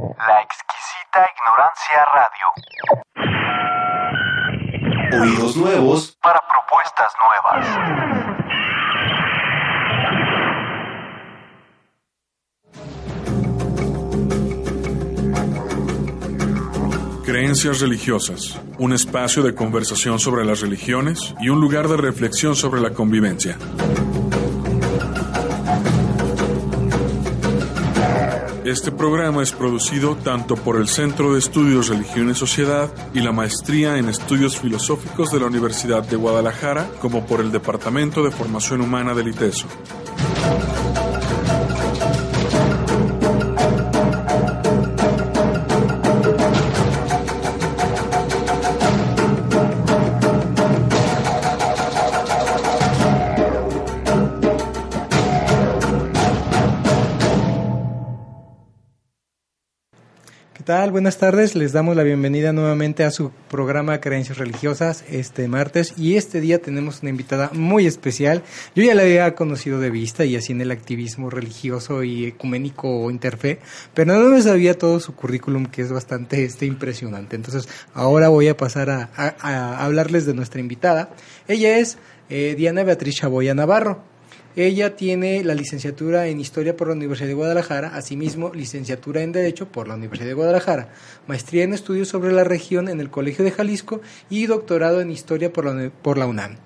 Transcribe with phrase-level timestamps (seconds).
[0.00, 2.46] La exquisita ignorancia radio.
[5.20, 7.66] Oídos nuevos para propuestas nuevas.
[17.24, 22.80] Creencias religiosas, un espacio de conversación sobre las religiones y un lugar de reflexión sobre
[22.80, 23.58] la convivencia.
[28.70, 33.32] Este programa es producido tanto por el Centro de Estudios Religión y Sociedad y la
[33.32, 38.80] Maestría en Estudios Filosóficos de la Universidad de Guadalajara como por el Departamento de Formación
[38.80, 39.66] Humana del ITESO.
[60.90, 66.16] Buenas tardes, les damos la bienvenida nuevamente a su programa Creencias Religiosas este martes y
[66.16, 68.42] este día tenemos una invitada muy especial.
[68.74, 73.08] Yo ya la había conocido de vista y así en el activismo religioso y ecuménico
[73.08, 73.60] interfe,
[73.94, 77.36] pero no me sabía todo su currículum que es bastante este, impresionante.
[77.36, 81.10] Entonces ahora voy a pasar a, hablarles de nuestra invitada.
[81.46, 81.98] Ella es
[82.30, 84.09] eh, Diana Beatriz Chaboya Navarro.
[84.56, 89.68] Ella tiene la licenciatura en Historia por la Universidad de Guadalajara, asimismo licenciatura en Derecho
[89.68, 90.88] por la Universidad de Guadalajara,
[91.28, 95.52] maestría en Estudios sobre la Región en el Colegio de Jalisco y doctorado en Historia
[95.52, 96.56] por la, por la UNAM.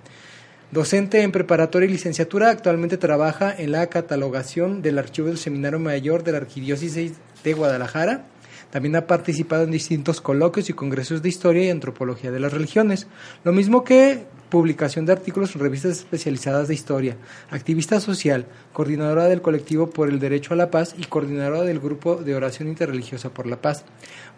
[0.70, 6.24] Docente en preparatoria y licenciatura, actualmente trabaja en la catalogación del archivo del Seminario Mayor
[6.24, 7.12] de la Arquidiócesis
[7.44, 8.24] de Guadalajara.
[8.70, 13.06] También ha participado en distintos coloquios y congresos de historia y antropología de las religiones,
[13.44, 17.16] lo mismo que publicación de artículos en revistas especializadas de historia,
[17.50, 22.14] activista social, coordinadora del colectivo por el derecho a la paz y coordinadora del grupo
[22.14, 23.84] de oración interreligiosa por la paz.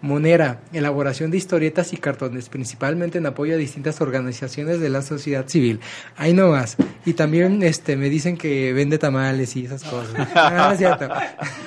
[0.01, 5.47] Monera, elaboración de historietas y cartones, principalmente en apoyo a distintas organizaciones de la sociedad
[5.49, 5.81] civil.
[6.17, 6.79] Ahí no más.
[7.05, 10.29] Y también este me dicen que vende tamales y esas cosas.
[10.35, 11.09] No, es cierto.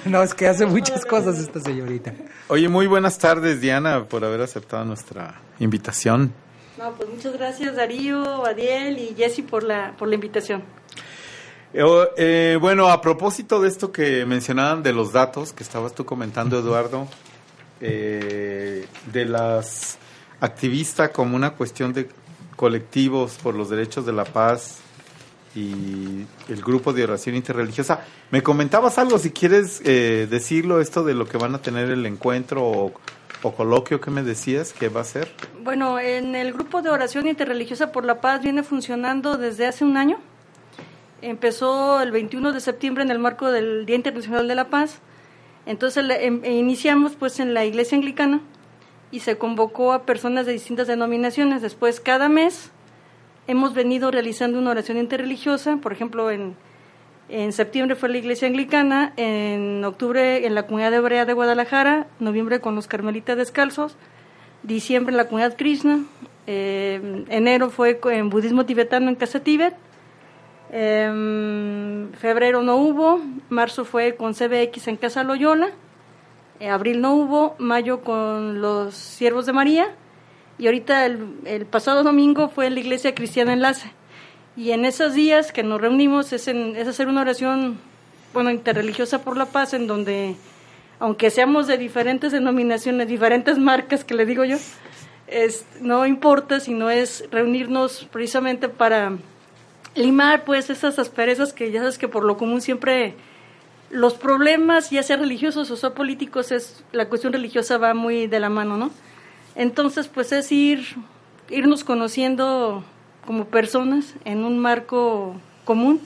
[0.06, 2.16] No, es que hace muchas cosas esta señorita.
[2.48, 6.34] Oye, muy buenas tardes, Diana, por haber aceptado nuestra invitación.
[6.80, 10.64] No, pues muchas gracias Darío, Adiel y Jesse por la, por la invitación.
[11.74, 11.84] Eh,
[12.16, 16.58] eh, bueno, a propósito de esto que mencionaban de los datos que estabas tú comentando,
[16.58, 17.06] Eduardo,
[17.82, 19.98] eh, de las
[20.40, 22.08] activistas como una cuestión de
[22.56, 24.80] colectivos por los derechos de la paz
[25.56, 28.02] y el grupo de oración interreligiosa.
[28.32, 32.94] Me comentabas algo, si quieres decirlo, esto de lo que van a tener el encuentro
[33.42, 35.30] o coloquio que me decías que va a ser?
[35.64, 39.98] Bueno, en el grupo de oración interreligiosa por la paz viene funcionando desde hace un
[39.98, 40.20] año.
[41.22, 45.00] Empezó el 21 de septiembre en el marco del Día Internacional de la Paz.
[45.66, 48.42] Entonces em, iniciamos pues en la iglesia anglicana
[49.12, 51.62] y se convocó a personas de distintas denominaciones.
[51.62, 52.72] Después cada mes
[53.50, 56.56] hemos venido realizando una oración interreligiosa, por ejemplo en
[57.30, 62.60] en septiembre fue la iglesia anglicana, en octubre en la comunidad hebrea de Guadalajara, noviembre
[62.60, 63.96] con los carmelitas descalzos,
[64.64, 66.06] diciembre en la comunidad krishna,
[66.48, 69.76] eh, enero fue en budismo tibetano en Casa Tíbet,
[70.72, 75.70] em, febrero no hubo, marzo fue con CBX en Casa Loyola,
[76.60, 79.96] eh, abril no hubo, mayo con los siervos de María
[80.60, 83.92] y ahorita el, pasado domingo fue en la iglesia cristiana Enlace.
[84.58, 87.80] Y en esos días que nos reunimos es, en, hacer una oración,
[88.34, 90.36] bueno, interreligiosa por la paz, en donde,
[91.00, 94.58] aunque seamos de diferentes denominaciones, diferentes marcas, que le digo yo,
[95.80, 99.14] no importa, sino es reunirnos precisamente para
[99.96, 103.16] limar pues esas asperezas que ya sabes que por lo común siempre
[103.92, 108.40] los problemas, ya sea religiosos o sea políticos, es la cuestión religiosa va muy de
[108.42, 108.92] la mano, ¿no?
[109.60, 110.86] Entonces, pues es ir
[111.50, 112.82] irnos conociendo
[113.28, 116.00] como personas en un marco común.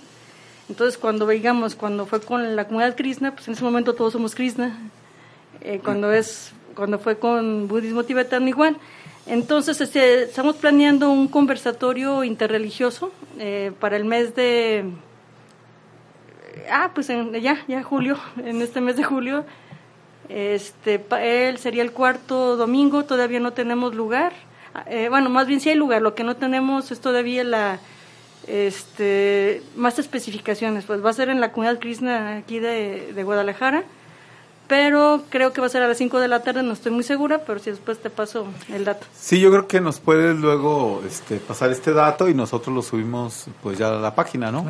[0.69, 4.33] Entonces, cuando veíamos, cuando fue con la comunidad Krishna, pues en ese momento todos somos
[4.33, 4.75] Krishna.
[5.61, 8.75] Eh, cuando es cuando fue con budismo tibetano igual.
[9.27, 14.83] Entonces, este, estamos planeando un conversatorio interreligioso eh, para el mes de
[16.71, 19.45] ah, pues ya, ya julio, en este mes de julio.
[20.29, 24.33] Este, él sería el cuarto domingo, todavía no tenemos lugar.
[24.87, 27.79] Eh, bueno, más bien sí hay lugar, lo que no tenemos es todavía la
[28.47, 33.83] este, más especificaciones, pues va a ser en la comunidad Krishna aquí de, Guadalajara,
[34.67, 37.03] pero creo que va a ser a las 5 de la tarde, no estoy muy
[37.03, 39.05] segura, pero si después te paso el dato.
[39.13, 43.45] Sí, yo creo que nos puedes luego este, pasar este dato y nosotros lo subimos
[43.61, 44.65] pues ya a la página, ¿no?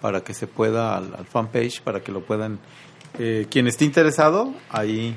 [0.00, 2.58] Para que se pueda al, fanpage, para que lo puedan,
[3.18, 5.14] eh, quien esté interesado, ahí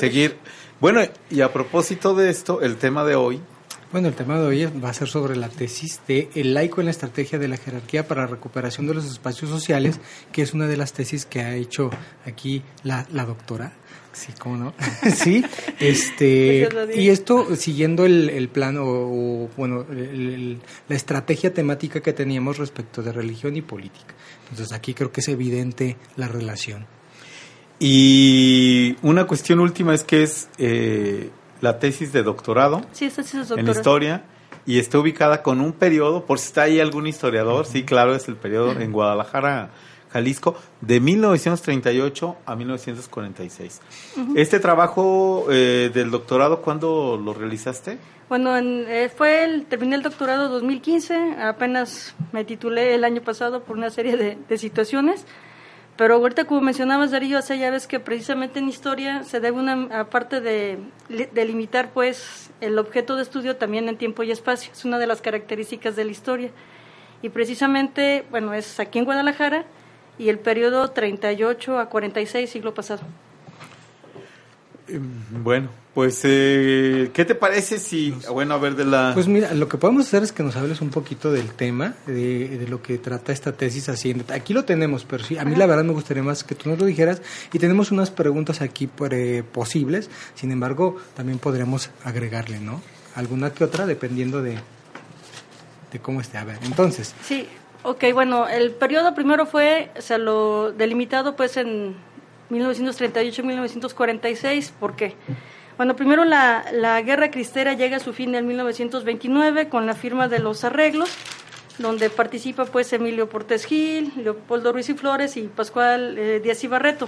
[0.00, 0.36] seguir.
[0.80, 1.00] Bueno,
[1.30, 3.40] y a propósito de esto, el tema de hoy
[3.90, 6.84] Bueno, el tema de hoy va a ser sobre la tesis de El laico en
[6.84, 9.98] la estrategia de la jerarquía para la recuperación de los espacios sociales,
[10.32, 11.90] que es una de las tesis que ha hecho
[12.26, 13.72] aquí la, la doctora.
[14.12, 14.74] Sí, ¿cómo no?
[15.14, 15.44] sí,
[15.80, 20.58] este, Pues y esto siguiendo el, el plan o, o, bueno, el- el-
[20.88, 24.14] la estrategia temática que teníamos respecto de religión y política.
[24.50, 26.86] Entonces aquí creo que es evidente la relación.
[27.80, 31.30] Y una cuestión última es que es eh,
[31.60, 34.24] la tesis de doctorado Sí, esta sí es en historia
[34.66, 38.28] y está ubicada con un periodo, por si está ahí algún historiador, sí, claro, es
[38.28, 39.70] el periodo en Guadalajara,
[40.10, 43.80] Jalisco, de 1938 a 1946.
[44.36, 47.96] Este trabajo eh, del doctorado, ¿cuándo lo realizaste?
[48.28, 53.62] Bueno, en- eh, fue el, terminé el doctorado 2015, apenas me titulé el año pasado
[53.62, 55.24] por una serie de, de situaciones,
[55.98, 60.00] pero ahorita como mencionabas Darío, hace ya ves que precisamente en historia se debe una,
[60.00, 60.78] aparte de
[61.10, 65.06] li- delimitar pues el objeto de estudio también en tiempo y espacio, es una de
[65.08, 66.50] las características de la historia.
[67.20, 69.64] Y precisamente, bueno, es aquí en Guadalajara
[70.18, 73.02] y el periodo 38 a 46, siglo pasado.
[75.30, 79.10] Bueno, pues, eh, ¿qué te parece si, bueno, a ver, de la...
[79.14, 82.56] Pues mira, lo que podemos hacer es que nos hables un poquito del tema, de,
[82.56, 84.14] de lo que trata esta tesis así.
[84.32, 86.78] Aquí lo tenemos, pero sí, a mí la verdad me gustaría más que tú nos
[86.78, 87.20] lo dijeras.
[87.52, 88.88] Y tenemos unas preguntas aquí
[89.52, 92.80] posibles, sin embargo, también podremos agregarle, ¿no?
[93.14, 94.58] Alguna que otra, dependiendo de,
[95.92, 96.38] de cómo esté.
[96.38, 97.46] A ver, entonces, Sí,
[97.82, 101.96] ok, bueno, el periodo primero fue, o sea, lo delimitado pues en
[102.50, 105.14] 1938-1946, ¿por qué?
[105.76, 110.26] Bueno, primero la, la guerra cristera llega a su fin en 1929 con la firma
[110.26, 111.08] de los arreglos,
[111.78, 116.66] donde participa pues Emilio Portes Gil, Leopoldo Ruiz y Flores y Pascual eh, Díaz y
[116.66, 117.06] Barreto.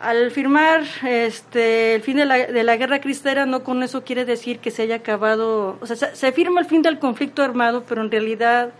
[0.00, 4.24] Al firmar este, el fin de la, de la guerra cristera, no con eso quiere
[4.24, 7.84] decir que se haya acabado, o sea, se, se firma el fin del conflicto armado,
[7.88, 8.72] pero en realidad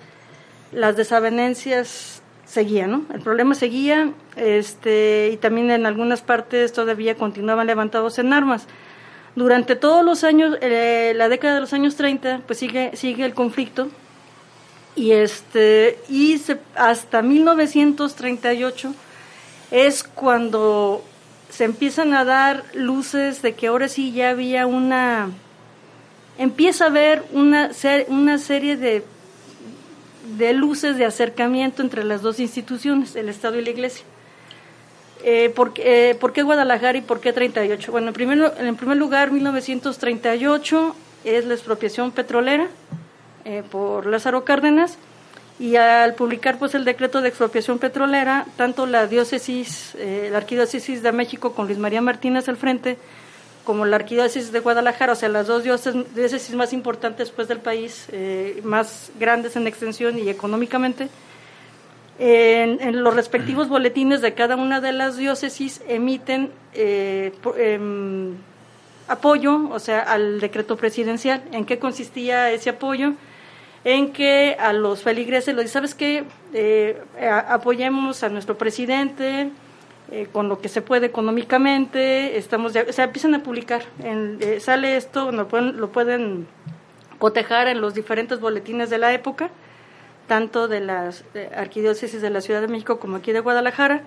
[0.72, 2.19] las desavenencias
[2.50, 3.02] seguían, ¿no?
[3.14, 8.66] El problema seguía, este, y también en algunas partes todavía continuaban levantados en armas.
[9.36, 13.34] Durante todos los años, eh, la década de los años 30, pues sigue, sigue el
[13.34, 13.88] conflicto,
[14.96, 18.92] y este, y se- hasta 1938
[19.70, 21.04] es cuando
[21.48, 25.28] se empiezan a dar luces de que ahora sí ya había una,
[26.38, 27.70] empieza a haber una,
[28.08, 29.04] una serie de
[30.36, 34.04] de luces de acercamiento entre las dos instituciones, el Estado y la Iglesia.
[35.22, 37.92] Eh, ¿por, eh, ¿Por qué Guadalajara y por qué 38?
[37.92, 42.68] Bueno, en primer, en primer lugar, 1938 es la expropiación petrolera
[43.44, 44.96] eh, por Lázaro Cárdenas
[45.58, 51.02] y al publicar pues el decreto de expropiación petrolera, tanto la diócesis, eh, la arquidiócesis
[51.02, 52.96] de México con Luis María Martínez al frente,
[53.64, 58.06] como la arquidiócesis de Guadalajara, o sea, las dos diócesis, más importantes pues del país,
[58.12, 61.08] eh, más grandes en extensión y económicamente,
[62.18, 68.34] en, en los respectivos boletines de cada una de las diócesis emiten eh, po- em,
[69.08, 71.42] apoyo, o sea, al decreto presidencial.
[71.52, 73.12] ¿En qué consistía ese apoyo?
[73.84, 76.24] En que a los feligreses les dice, ¿sabes qué?
[76.52, 79.50] Eh, a- apoyemos a nuestro presidente
[80.10, 83.82] eh, con lo que se puede económicamente, estamos de- o empiezan a publicar.
[84.02, 86.46] En- eh, sale esto, lo pueden, lo pueden
[87.18, 89.50] cotejar en los diferentes boletines de la época
[90.26, 91.24] tanto de las
[91.56, 94.02] arquidiócesis de la Ciudad de México como aquí de Guadalajara.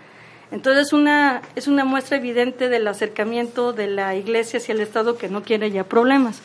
[0.54, 5.28] Entonces una, es una muestra evidente del acercamiento de la Iglesia hacia el Estado que
[5.28, 6.42] no quiere ya problemas.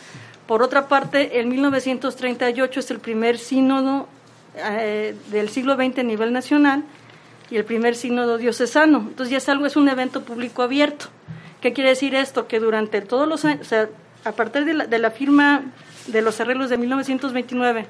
[0.49, 4.09] Por otra parte, en 1938 es el primer sínodo
[4.57, 6.83] eh, del siglo XX a nivel nacional
[7.51, 8.99] y el primer sínodo diocesano.
[8.99, 11.07] Entonces ya es algo, es un evento público abierto.
[11.61, 12.47] ¿Qué quiere decir esto?
[12.47, 13.89] Que durante todos los años, o sea,
[14.25, 15.63] a partir de la, de la firma
[16.07, 17.87] de los arreglos de 1929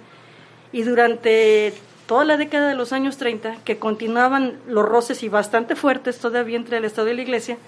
[0.72, 1.74] y durante
[2.06, 6.56] toda la década de los años 30, que continuaban los roces y bastante fuertes todavía
[6.56, 7.58] entre el Estado y la Iglesia,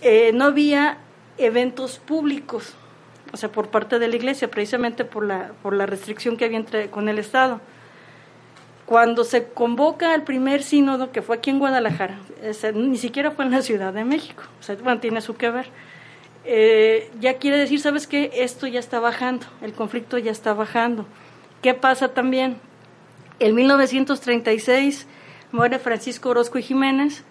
[0.00, 0.98] eh, no había
[1.38, 2.74] eventos públicos,
[3.32, 6.58] o sea, por parte de la Iglesia, precisamente por la, por la restricción que había
[6.58, 7.60] entre, con el Estado.
[8.92, 12.18] Cuando se convoca al primer sínodo, que fue aquí en Guadalajara,
[12.74, 15.68] ni siquiera fue en la Ciudad de México, o sea, bueno, tiene su que ver,
[16.44, 18.30] eh, ya quiere decir, ¿sabes qué?
[18.34, 21.06] Esto ya está bajando, el conflicto ya está bajando.
[21.62, 22.58] ¿Qué pasa también?
[23.38, 25.06] En 1936
[25.52, 27.24] muere Francisco Orozco y Jiménez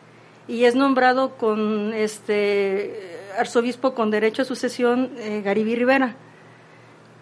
[0.47, 6.15] y es nombrado con este arzobispo con derecho a sucesión eh, Garibí Rivera.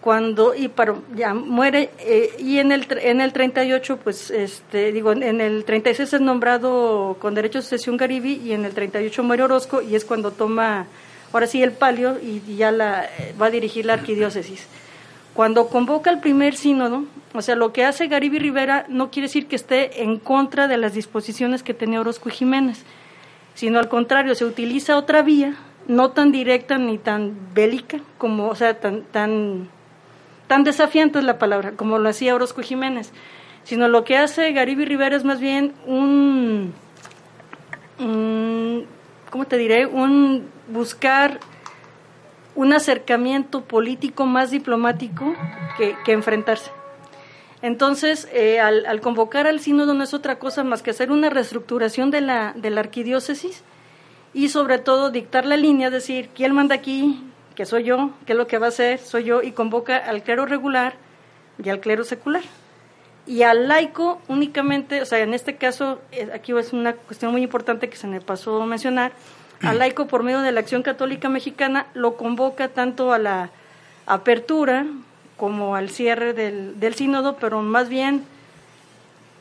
[0.00, 5.12] Cuando y para, ya muere eh, y en el en el 38 pues este digo
[5.12, 9.42] en el 36 es nombrado con derecho a sucesión Garibí y en el 38 muere
[9.42, 10.86] Orozco y es cuando toma
[11.32, 14.66] ahora sí el palio y, y ya la, va a dirigir la arquidiócesis.
[15.34, 19.46] Cuando convoca el primer sínodo, o sea, lo que hace Garibi Rivera no quiere decir
[19.46, 22.84] que esté en contra de las disposiciones que tenía Orozco y Jiménez,
[23.54, 25.54] sino al contrario, se utiliza otra vía,
[25.86, 29.68] no tan directa ni tan bélica, como, o sea, tan, tan,
[30.50, 33.12] tan desafiante es la palabra, como lo hacía Orozco Jiménez,
[33.62, 36.74] sino lo que hace Garibi Rivera es más bien un,
[39.30, 39.86] ¿cómo te diré?
[39.86, 41.38] Un buscar
[42.56, 45.36] un acercamiento político más diplomático
[45.78, 46.72] que, enfrentarse.
[47.62, 51.30] Entonces, eh, al, al, convocar al sínodo no es otra cosa más que hacer una
[51.30, 53.62] reestructuración de la, de la arquidiócesis
[54.34, 57.22] y sobre todo dictar la línea, decir, ¿quién manda aquí?
[57.54, 58.98] Que soy yo, ¿qué es lo que va a hacer?
[58.98, 60.94] Soy yo, y convoca al clero regular
[61.62, 62.42] y al clero secular.
[63.26, 67.42] Y al laico únicamente, o sea, en este caso, eh, aquí es una cuestión muy
[67.42, 69.12] importante que se me pasó mencionar,
[69.62, 73.50] al laico por medio de la Acción Católica Mexicana lo convoca tanto a la
[74.06, 74.86] apertura
[75.36, 78.24] como al cierre del, del sínodo, pero más bien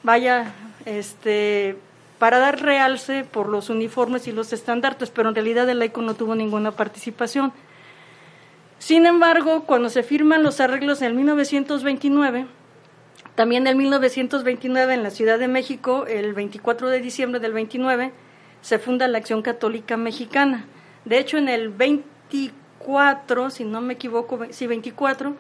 [0.04, 0.54] vaya
[0.86, 1.78] este
[2.18, 6.16] para dar realce por los uniformes y los estandartes, pero en realidad el laico no
[6.16, 7.54] tuvo ninguna participación.
[8.80, 12.48] Sin embargo, cuando se firman los arreglos en el 1929,
[13.36, 18.14] también en 1929 en la Ciudad de México, el 24 de diciembre del 29,
[18.62, 20.66] se funda la Acción Católica Mexicana.
[21.04, 25.36] De hecho, en el 24, si no me equivoco, sí, 24,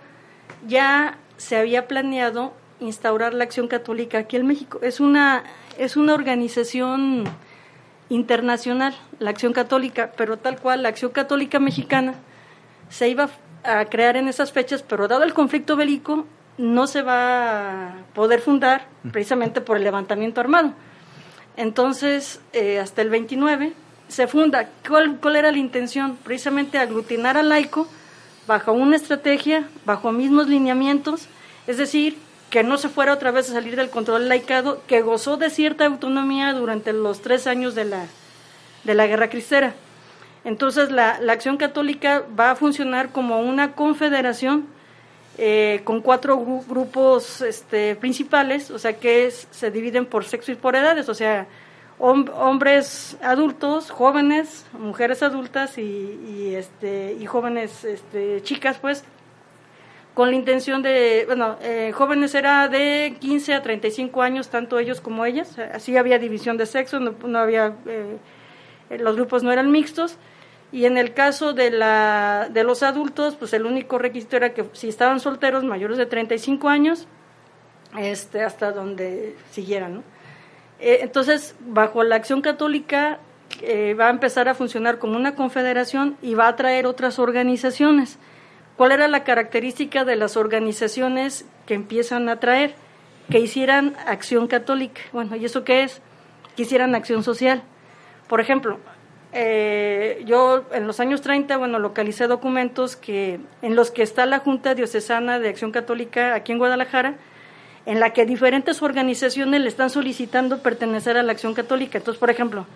[0.67, 4.79] ya se había planeado instaurar la Acción Católica aquí en México.
[4.81, 5.45] Es una,
[5.77, 7.23] es una organización
[8.09, 12.15] internacional, la Acción Católica, pero tal cual, la Acción Católica Mexicana
[12.89, 13.29] se iba
[13.63, 16.25] a crear en esas fechas, pero dado el conflicto bélico,
[16.57, 20.73] no se va a poder fundar precisamente por el levantamiento armado.
[21.55, 23.73] Entonces, eh, hasta el 29
[24.07, 24.69] se funda.
[24.87, 26.17] ¿Cuál, ¿Cuál era la intención?
[26.17, 27.87] Precisamente aglutinar al laico
[28.47, 31.27] bajo una estrategia, bajo mismos lineamientos,
[31.67, 32.17] es decir,
[32.49, 35.85] que no se fuera otra vez a salir del control laicado, que gozó de cierta
[35.85, 38.07] autonomía durante los tres años de la,
[38.83, 39.75] de la Guerra Cristera.
[40.43, 44.67] Entonces, la, la Acción Católica va a funcionar como una confederación
[45.41, 50.55] eh, con cuatro gru grupos este, principales, o sea que se dividen por sexo y
[50.55, 51.47] por edades, o sea,
[51.97, 59.05] hom hombres adultos, jóvenes, mujeres adultas y, y, este, y jóvenes este, chicas, pues,
[60.13, 64.99] con la intención de, bueno, eh, jóvenes era de 15 a 35 años, tanto ellos
[64.99, 68.17] como ellas, así había división de sexo, no, no había, eh,
[68.97, 70.17] los grupos no eran mixtos,
[70.71, 74.65] y en el caso de, la, de los adultos, pues el único requisito era que
[74.73, 77.07] si estaban solteros mayores de 35 años,
[77.97, 80.03] este, hasta donde siguieran.
[80.79, 83.19] Eh, entonces, bajo la acción católica
[83.61, 88.19] eh, va a empezar a funcionar como una confederación y va a traer otras organizaciones.
[88.77, 92.75] ¿Cuál era la característica de las organizaciones que empiezan a traer?
[93.29, 95.01] Que hicieran acción católica.
[95.11, 96.01] Bueno, ¿y eso qué es?
[96.55, 97.63] Que hicieran acción social.
[98.29, 98.77] Por ejemplo,
[99.33, 104.37] eh, yo en los años 30, bueno, localicé documentos que en los que está la
[104.37, 107.15] Junta Diocesana de Acción Católica aquí en Guadalajara,
[107.87, 111.97] en la que diferentes organizaciones le están solicitando pertenecer a la Acción Católica.
[111.97, 112.67] Entonces, por ejemplo,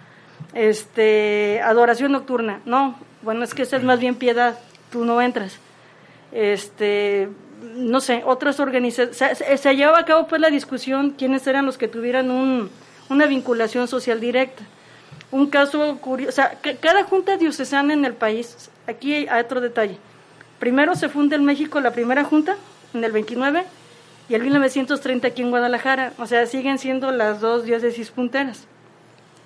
[0.55, 4.57] este, adoración nocturna, no, bueno, es que esa es más bien piedad,
[4.91, 5.59] tú no entras.
[6.31, 7.29] Este,
[7.75, 11.77] no sé, otras organizaciones, se, se, llevaba a cabo pues la discusión quiénes eran los
[11.77, 12.71] que tuvieran un,
[13.09, 14.63] una vinculación social directa
[15.33, 19.97] un caso curioso, o sea, cada junta diocesana en el país, aquí hay otro detalle.
[20.59, 22.55] Primero se funda en México la primera junta,
[22.93, 23.65] en el 29,
[24.29, 26.13] y en 1930 aquí en Guadalajara.
[26.17, 28.67] O sea, siguen siendo las dos diócesis punteras.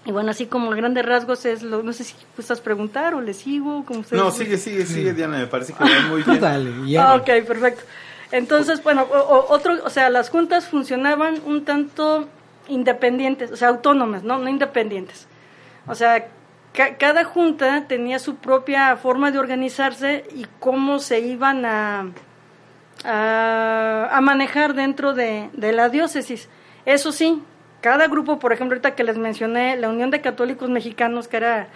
[0.05, 3.33] Y bueno, así como grandes rasgos es lo, no sé si gustas preguntar o le
[3.33, 6.39] sigo, como ustedes No, sigue, sigue, sigue, Diana, me parece que va muy bien.
[6.41, 7.11] Dale, ya.
[7.11, 7.81] Ah, ok, perfecto.
[8.31, 12.27] Entonces, bueno, o, otro, o sea, las juntas funcionaban un tanto
[12.67, 14.37] independientes, o sea, autónomas, ¿no?
[14.37, 15.26] No independientes.
[15.87, 16.27] O sea,
[16.73, 22.11] ca cada junta tenía su propia forma de organizarse y cómo se iban a,
[23.03, 26.49] a, a manejar dentro de, de, la diócesis.
[26.85, 27.41] Eso sí,
[27.81, 31.67] cada grupo, por ejemplo, ahorita que les mencioné, la Unión de Católicos Mexicanos, que era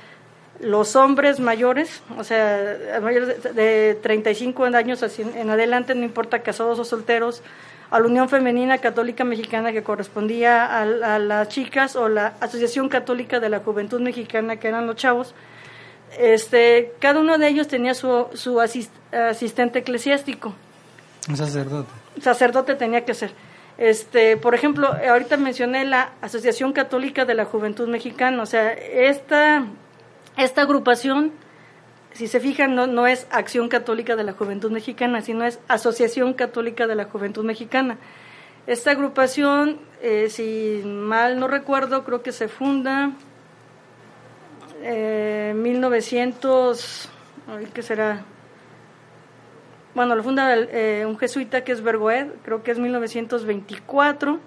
[0.61, 6.79] los hombres mayores, o sea, mayores de, de 35 años en adelante, no importa casados
[6.79, 7.41] o solteros,
[7.91, 12.87] a la Unión Femenina Católica Mexicana que correspondía a, a, las chicas o la Asociación
[12.87, 15.35] Católica de la Juventud Mexicana que eran los chavos.
[16.17, 20.53] Este, cada uno de ellos tenía su, su asist, asistente eclesiástico.
[21.27, 21.89] Un sacerdote.
[22.21, 23.31] Sacerdote tenía que ser.
[23.77, 29.65] Este, por ejemplo, ahorita mencioné la Asociación Católica de la Juventud Mexicana, o sea, esta,
[30.37, 31.31] esta agrupación
[32.13, 36.33] si se fijan, no, no es Acción Católica de la Juventud Mexicana, sino es Asociación
[36.33, 37.97] Católica de la Juventud Mexicana.
[38.67, 43.11] Esta agrupación, eh, si mal no recuerdo, creo que se funda
[44.81, 47.09] en eh, 1900,
[47.73, 48.23] ¿qué será?
[49.95, 54.39] Bueno, lo funda eh, un jesuita que es Bergoed, creo que es 1924,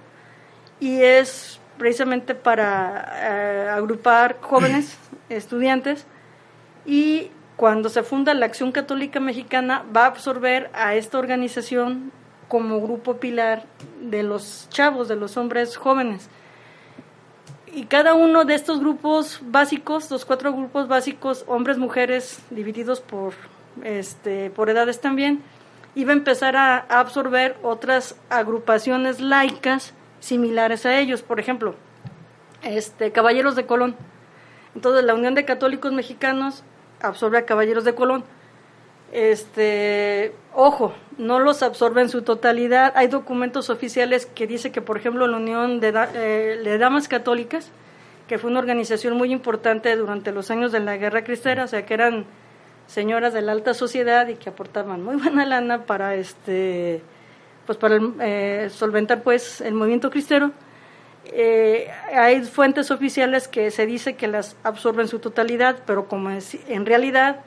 [0.81, 4.97] y es precisamente para agrupar jóvenes
[5.29, 6.07] estudiantes
[6.87, 12.13] y cuando se funda la Acción Católica Mexicana va a absorber a esta organización
[12.49, 13.65] como grupo pilar
[14.01, 16.29] de los chavos, de los hombres jóvenes.
[17.75, 23.35] Y cada uno de estos grupos básicos, los cuatro grupos básicos, hombres, mujeres, divididos por,
[23.83, 25.43] este, por edades también,
[25.97, 31.23] iba a empezar a, absorber otras agrupaciones laicas similares a ellos.
[31.23, 31.75] Por ejemplo,
[32.63, 33.97] este, Caballeros de Colón.
[34.75, 36.65] Entonces la Unión de Católicos Mexicanos
[37.01, 38.25] absorbe a Caballeros de Colón.
[39.13, 42.93] Este, ojo, no los absorbe en su totalidad.
[42.97, 47.71] Hay documentos oficiales que dice que, por ejemplo, la Unión de, eh, de Damas Católicas,
[48.27, 51.87] que fue una organización muy importante durante los años de la Guerra Cristera, o sea,
[51.87, 52.27] que eran
[52.87, 57.03] señoras de la alta sociedad y que aportaban muy buena lana para este
[57.67, 60.53] pues para eh, solventar pues el movimiento cristero
[61.27, 66.57] eh, hay fuentes oficiales que se dice que las absorben su totalidad, pero como es,
[66.69, 67.41] en realidad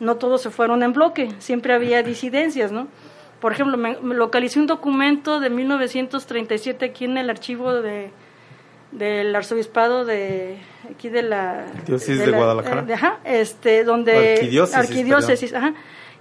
[0.00, 2.88] no todos se fueron en bloque, siempre había disidencias, ¿no?
[3.40, 8.10] Por ejemplo, me, localicé un documento de 1937 aquí en el archivo de
[8.92, 10.58] del arzobispado de
[10.90, 14.34] aquí de la diócesis de, Guadalajara, eh, ajá, este donde
[14.74, 15.72] arquidiócesis, ajá,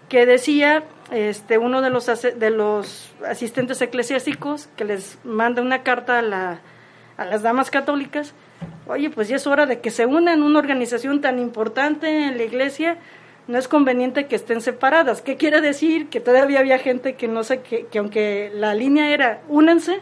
[0.08, 6.20] que decía este uno de los de los asistentes eclesiásticos que les manda una carta
[6.20, 6.62] a la
[7.22, 8.34] a las damas católicas,
[8.88, 12.44] oye, pues ya es hora de que se unan una organización tan importante en la
[12.44, 12.98] iglesia,
[13.48, 15.22] no es conveniente que estén separadas.
[15.22, 16.10] ¿Qué quiere decir?
[16.10, 20.00] Que todavía había gente que no sé, que, que aunque la línea era únanse,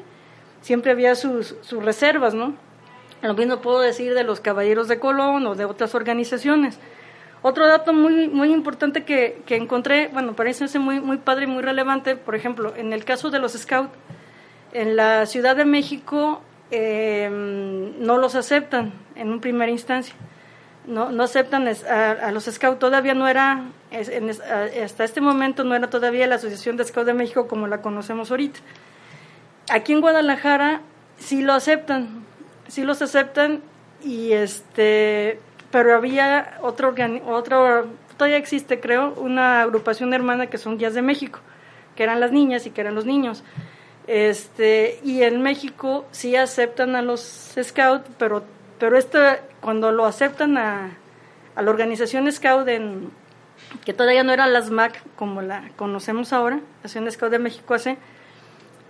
[0.62, 2.54] siempre había sus, sus reservas, ¿no?
[3.22, 6.80] Lo mismo puedo decir de los Caballeros de Colón o de otras organizaciones.
[7.42, 11.64] Otro dato muy, muy importante que, que encontré, bueno, parece muy, muy padre y muy
[11.64, 13.92] relevante, por ejemplo, en el caso de los Scouts,
[14.74, 17.30] en la Ciudad de México eh,
[18.00, 20.16] no los aceptan en un primera instancia.
[20.86, 23.66] No, no aceptan a, los scouts, todavía no era,
[24.84, 28.32] hasta este momento no era todavía la Asociación de Scouts de México como la conocemos
[28.32, 28.60] ahorita.
[29.70, 30.82] Aquí en Guadalajara
[31.18, 32.24] sí lo aceptan,
[32.68, 33.62] sí los aceptan
[34.04, 36.96] y este, pero había otro,
[37.28, 41.40] otro todavía existe creo, una agrupación hermana que son Guías de México,
[41.96, 43.44] que eran las niñas y que eran los niños.
[44.10, 48.42] Este, y en México sí aceptan a los scouts, pero,
[48.80, 48.98] pero
[49.62, 50.98] cuando lo aceptan a,
[51.56, 53.12] la organización scout, en,
[53.86, 57.98] que todavía no era la SMAC como la conocemos ahora, Asociación Scout de México hace,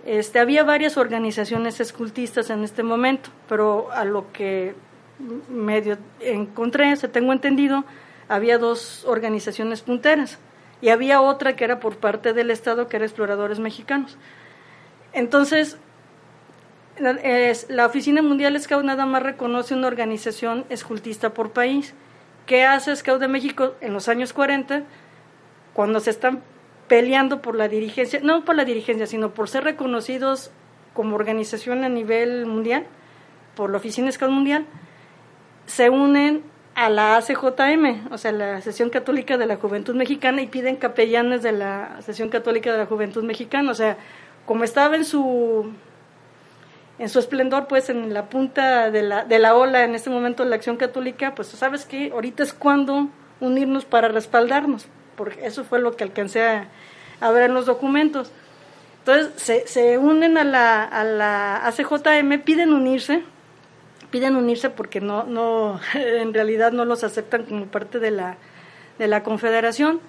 [0.06, 4.74] este, había varias organizaciones escultistas en este momento, pero a lo que
[5.50, 7.84] medio encontré, se tengo entendido,
[8.30, 10.38] había dos organizaciones punteras
[10.80, 14.16] y había otra que era por parte del Estado, que era Exploradores Mexicanos.
[15.12, 15.78] Entonces,
[16.98, 21.94] la Oficina Mundial Scout nada más reconoce una organización escultista por país.
[22.46, 24.82] ¿Qué hace Scout de México en los años 40
[25.72, 26.42] cuando se están
[26.88, 30.50] peleando por la dirigencia, no por la dirigencia, sino por ser reconocidos
[30.92, 32.86] como organización a nivel mundial,
[33.54, 34.66] por la Oficina Scout Mundial,
[35.66, 36.42] se unen
[36.74, 41.42] a la ACJM, o sea, la Sesión Católica de la Juventud Mexicana, y piden capellanes
[41.42, 43.96] de la Sesión Católica de la Juventud Mexicana, o sea,
[44.46, 45.72] como estaba en su
[47.00, 50.44] en su esplendor, pues en la punta de la, de la ola en este momento
[50.44, 53.08] de la acción católica, pues sabes que ahorita es cuando
[53.40, 58.30] unirnos para respaldarnos, porque eso fue lo que alcancé a, ver en los documentos.
[58.98, 63.22] Entonces se, se unen a la, a la ACJM, piden unirse,
[64.10, 68.36] piden unirse porque no, no, en realidad no los aceptan como parte de la,
[68.98, 70.00] de la confederación.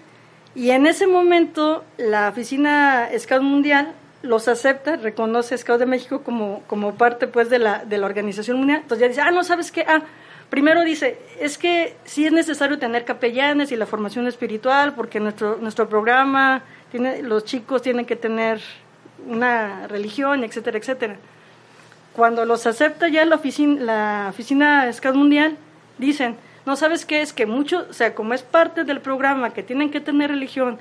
[0.55, 6.63] Y en ese momento la oficina Scout Mundial los acepta, reconoce Scout de México como,
[6.67, 8.79] como parte pues de la, de la organización mundial.
[8.81, 9.83] Entonces ya dice, ah, no, ¿sabes qué?
[9.87, 10.03] Ah,
[10.49, 15.57] primero dice, es que sí es necesario tener capellanes y la formación espiritual, porque nuestro,
[15.57, 18.61] nuestro programa, tiene, los chicos tienen que tener
[19.27, 21.15] una religión, etcétera, etcétera.
[22.13, 25.57] Cuando los acepta ya la oficina, la oficina Scout Mundial,
[25.97, 29.63] dicen, no sabes qué es que mucho, o sea, como es parte del programa que
[29.63, 30.79] tienen que tener religión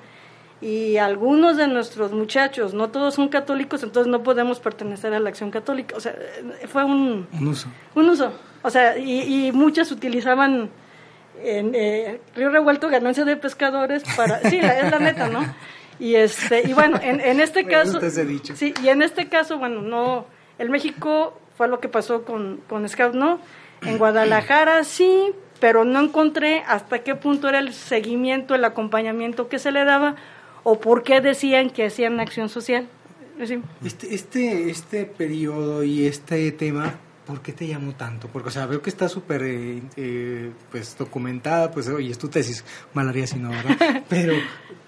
[0.61, 5.31] y algunos de nuestros muchachos, no todos son católicos, entonces no podemos pertenecer a la
[5.31, 5.96] acción católica.
[5.96, 6.14] O sea,
[6.68, 7.68] fue un, un uso.
[7.94, 8.33] Un uso.
[8.62, 10.70] O sea, y, y muchas utilizaban
[11.42, 15.40] en eh, Río Revuelto ganancia de pescadores para sí es la neta no
[15.99, 18.01] y este y bueno en, en este caso
[18.55, 20.27] sí y en este caso bueno no
[20.59, 23.38] el México fue lo que pasó con con Scout no
[23.83, 29.59] en Guadalajara sí pero no encontré hasta qué punto era el seguimiento el acompañamiento que
[29.59, 30.16] se le daba
[30.62, 32.88] o por qué decían que hacían acción social
[33.83, 36.94] este este este periodo y este tema
[37.31, 38.27] ¿por qué te llamo tanto?
[38.27, 42.29] Porque, o sea, veo que está súper, eh, eh, pues, documentada, pues, oye, es tu
[42.29, 44.03] tesis, mal haría si no, ¿verdad?
[44.09, 44.35] Pero,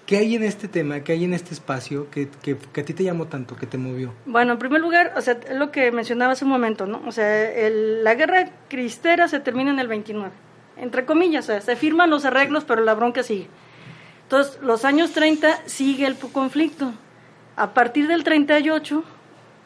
[0.05, 3.03] ¿qué hay en este tema, qué hay en este espacio que, que, a ti te
[3.05, 4.13] llamó tanto, que te movió?
[4.25, 7.01] Bueno, en primer lugar, o sea, lo que mencionaba hace un momento, ¿no?
[7.07, 10.31] O sea, el, la guerra cristera se termina en el 29,
[10.77, 13.47] entre comillas, o sea, se firman los arreglos, pero la bronca sigue.
[14.33, 16.91] Entonces, los años 30 sigue el conflicto.
[17.55, 19.03] A partir del 38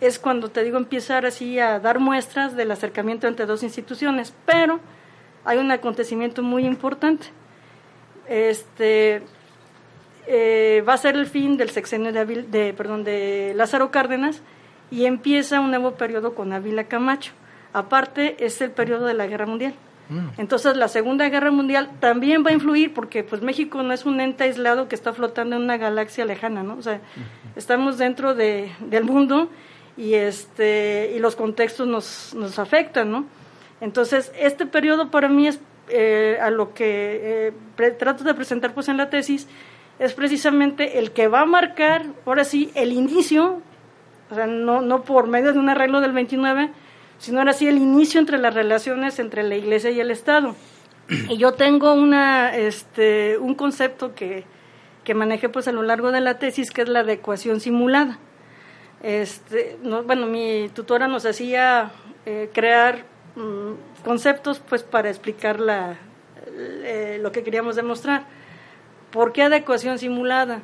[0.01, 4.81] es cuando te digo empezar así a dar muestras del acercamiento entre dos instituciones, pero
[5.45, 7.27] hay un acontecimiento muy importante.
[8.27, 9.21] Este
[10.27, 14.41] eh, va a ser el fin del sexenio de, de, perdón, de Lázaro Cárdenas
[14.91, 17.31] y empieza un nuevo periodo con Ávila Camacho.
[17.71, 19.75] Aparte es el periodo de la Guerra Mundial.
[20.09, 20.29] Mm.
[20.37, 24.19] Entonces la Segunda Guerra Mundial también va a influir porque pues México no es un
[24.19, 26.75] ente aislado que está flotando en una galaxia lejana, ¿no?
[26.75, 27.01] O sea,
[27.55, 29.49] estamos dentro de, del mundo
[29.97, 33.25] y este y los contextos nos, nos afectan, ¿no?
[33.81, 38.89] Entonces, este periodo para mí es eh, a lo que eh, trato de presentar pues
[38.89, 39.47] en la tesis
[39.99, 43.61] es precisamente el que va a marcar, ahora sí, el inicio,
[44.29, 46.69] o sea, no, no por medio de un arreglo del 29,
[47.19, 50.55] sino ahora sí el inicio entre las relaciones entre la Iglesia y el Estado.
[51.09, 54.43] Y yo tengo una, este, un concepto que,
[55.03, 58.19] que manejé pues a lo largo de la tesis, que es la adecuación simulada.
[59.01, 61.91] Este, no, bueno, mi tutora nos hacía
[62.25, 65.97] eh, crear mm, conceptos pues para explicar la,
[66.57, 68.25] eh, lo que queríamos demostrar.
[69.11, 70.61] ¿Por qué adecuación simulada?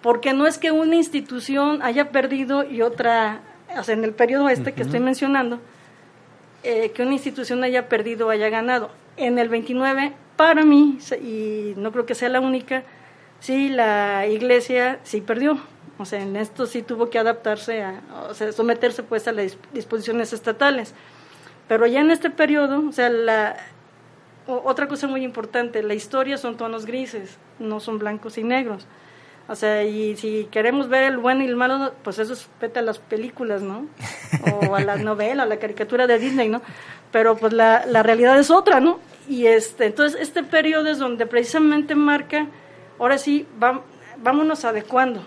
[0.00, 3.40] Porque no es que una institución haya perdido y otra,
[3.76, 5.60] o sea, en el periodo este que estoy mencionando,
[6.68, 8.90] eh, que una institución haya perdido o haya ganado.
[9.16, 12.82] En el 29, para mí, y no creo que sea la única,
[13.38, 15.60] sí, la iglesia sí perdió,
[15.96, 19.56] o sea, en esto sí tuvo que adaptarse, a, o sea, someterse pues a las
[19.72, 20.92] disposiciones estatales.
[21.68, 23.56] Pero ya en este periodo, o sea, la,
[24.48, 28.88] otra cosa muy importante, la historia son tonos grises, no son blancos y negros.
[29.48, 32.80] O sea, y si queremos ver el bueno y el malo, pues eso es vete
[32.80, 33.86] a las películas, ¿no?
[34.52, 36.62] O a la novela, a la caricatura de Disney, ¿no?
[37.12, 38.98] Pero pues la, la realidad es otra, ¿no?
[39.28, 42.46] Y este, entonces este periodo es donde precisamente marca,
[42.98, 43.46] ahora sí,
[44.18, 45.22] vámonos adecuando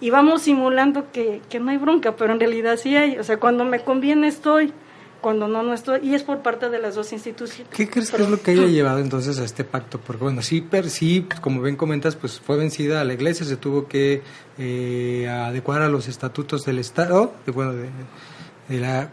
[0.00, 3.18] y vamos simulando que, que no hay bronca, pero en realidad sí hay.
[3.18, 4.72] O sea, cuando me conviene estoy,
[5.20, 7.72] cuando no, no estoy, y es por parte de las dos instituciones.
[7.74, 10.00] ¿Qué crees que es lo que haya llevado entonces a este pacto?
[10.00, 13.88] Porque bueno, sí, per, sí como bien comentas, pues fue vencida la iglesia, se tuvo
[13.88, 14.22] que
[14.58, 19.10] eh, adecuar a los estatutos del Estado, de, bueno, de, la,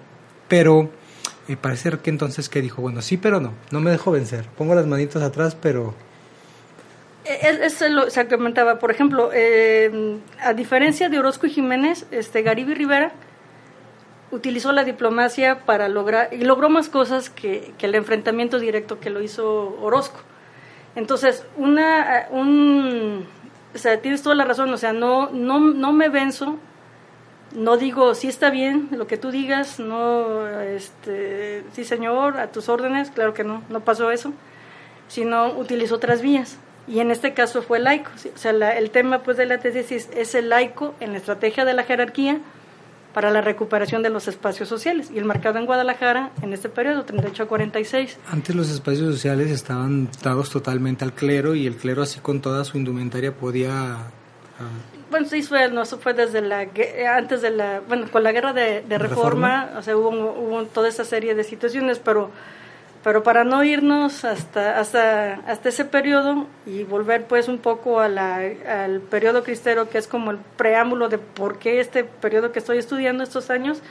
[0.47, 0.89] pero
[1.47, 4.75] eh, parece que entonces que dijo, bueno, sí, pero no, no me dejo vencer, pongo
[4.75, 5.93] las manitas atrás, pero
[7.25, 12.73] es, lo se comentaba, por ejemplo, eh, a diferencia de Orozco y Jiménez, este Garibi
[12.73, 13.13] Rivera
[14.34, 19.22] utilizó la diplomacia para lograr, y logró más cosas que, el enfrentamiento directo que lo
[19.22, 20.19] hizo Orozco.
[20.96, 23.26] Entonces, una, un,
[23.74, 26.58] o sea, tienes toda la razón, o sea, no, no, no me venzo,
[27.54, 32.69] no digo, sí está bien lo que tú digas, no, este, sí señor, a tus
[32.69, 34.34] órdenes, claro que no, no pasó eso,
[35.08, 38.10] sino utilizó otras vías y en este caso fue laico.
[38.34, 41.74] O sea, el tema pues de la tesis es el laico en la estrategia de
[41.74, 42.39] la jerarquía
[43.13, 47.06] para la recuperación de los espacios sociales y el marcado en Guadalajara en este periodo
[47.06, 48.17] 38 a 46.
[48.32, 52.63] Antes los espacios sociales estaban dados totalmente al clero y el clero así con toda
[52.65, 53.99] su indumentaria podía ah,
[55.10, 56.67] bueno, sí, fue, no, eso fue desde la,
[57.15, 61.06] antes de la, bueno, con la guerra de, reforma, o sea, hubo, hubo toda esa
[61.06, 62.32] serie de situaciones, pero
[63.03, 68.07] pero para no irnos hasta, hasta, hasta ese periodo y volver pues un poco a
[68.07, 72.59] la, al periodo cristero, que es como el preámbulo de por qué este periodo que
[72.59, 73.81] estoy estudiando estos años,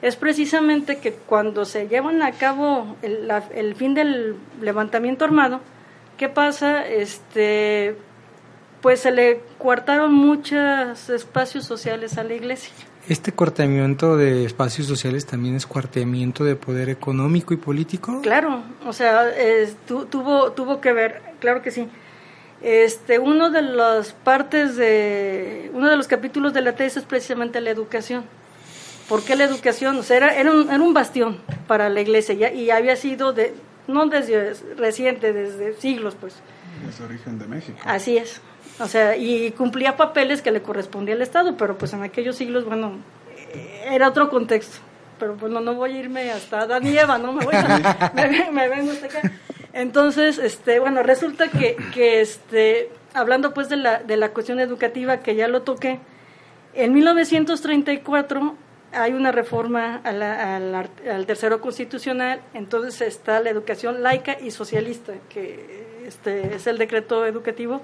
[0.00, 5.60] es precisamente que cuando se llevan a cabo el, el fin del levantamiento armado,
[6.16, 6.86] ¿qué pasa?
[6.86, 7.96] Este,
[8.80, 12.72] pues se le coartaron muchos espacios sociales a la iglesia.
[13.08, 18.20] ¿Este cuarteamiento de espacios sociales también es cuarteamiento de poder económico y político?
[18.20, 19.26] Claro, o sea,
[20.10, 21.88] tuvo, tuvo que ver, claro que sí.
[22.62, 27.60] Este, uno de las partes de, uno de los capítulos de la tesis es precisamente
[27.60, 28.24] la educación.
[29.08, 29.96] ¿Por qué la educación?
[29.98, 31.38] O sea, era, era, un, era un bastión
[31.68, 33.54] para la iglesia y había sido de,
[33.86, 36.34] no desde reciente, desde siglos, pues.
[36.88, 37.78] Es origen de México.
[37.84, 38.40] Así es.
[38.78, 42.64] O sea, y cumplía papeles que le correspondía al Estado, pero pues en aquellos siglos,
[42.64, 42.92] bueno,
[43.84, 44.78] era otro contexto.
[45.18, 47.32] Pero bueno, no voy a irme hasta Adán y Eva, ¿no?
[47.32, 49.32] Me, voy a, me, me vengo hasta acá.
[49.72, 55.18] Entonces, este, bueno, resulta que, que este, hablando pues de la, de la cuestión educativa,
[55.18, 55.98] que ya lo toqué,
[56.74, 58.54] en 1934
[58.92, 64.36] hay una reforma a la- al, art- al tercero constitucional, entonces está la educación laica
[64.40, 67.82] y socialista, que este es el decreto educativo,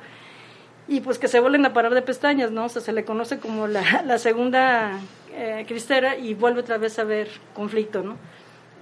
[0.88, 2.64] y pues que se vuelven a parar de pestañas, ¿no?
[2.64, 4.98] O sea, se le conoce como la, la segunda
[5.32, 8.16] eh, cristera y vuelve otra vez a haber conflicto, ¿no?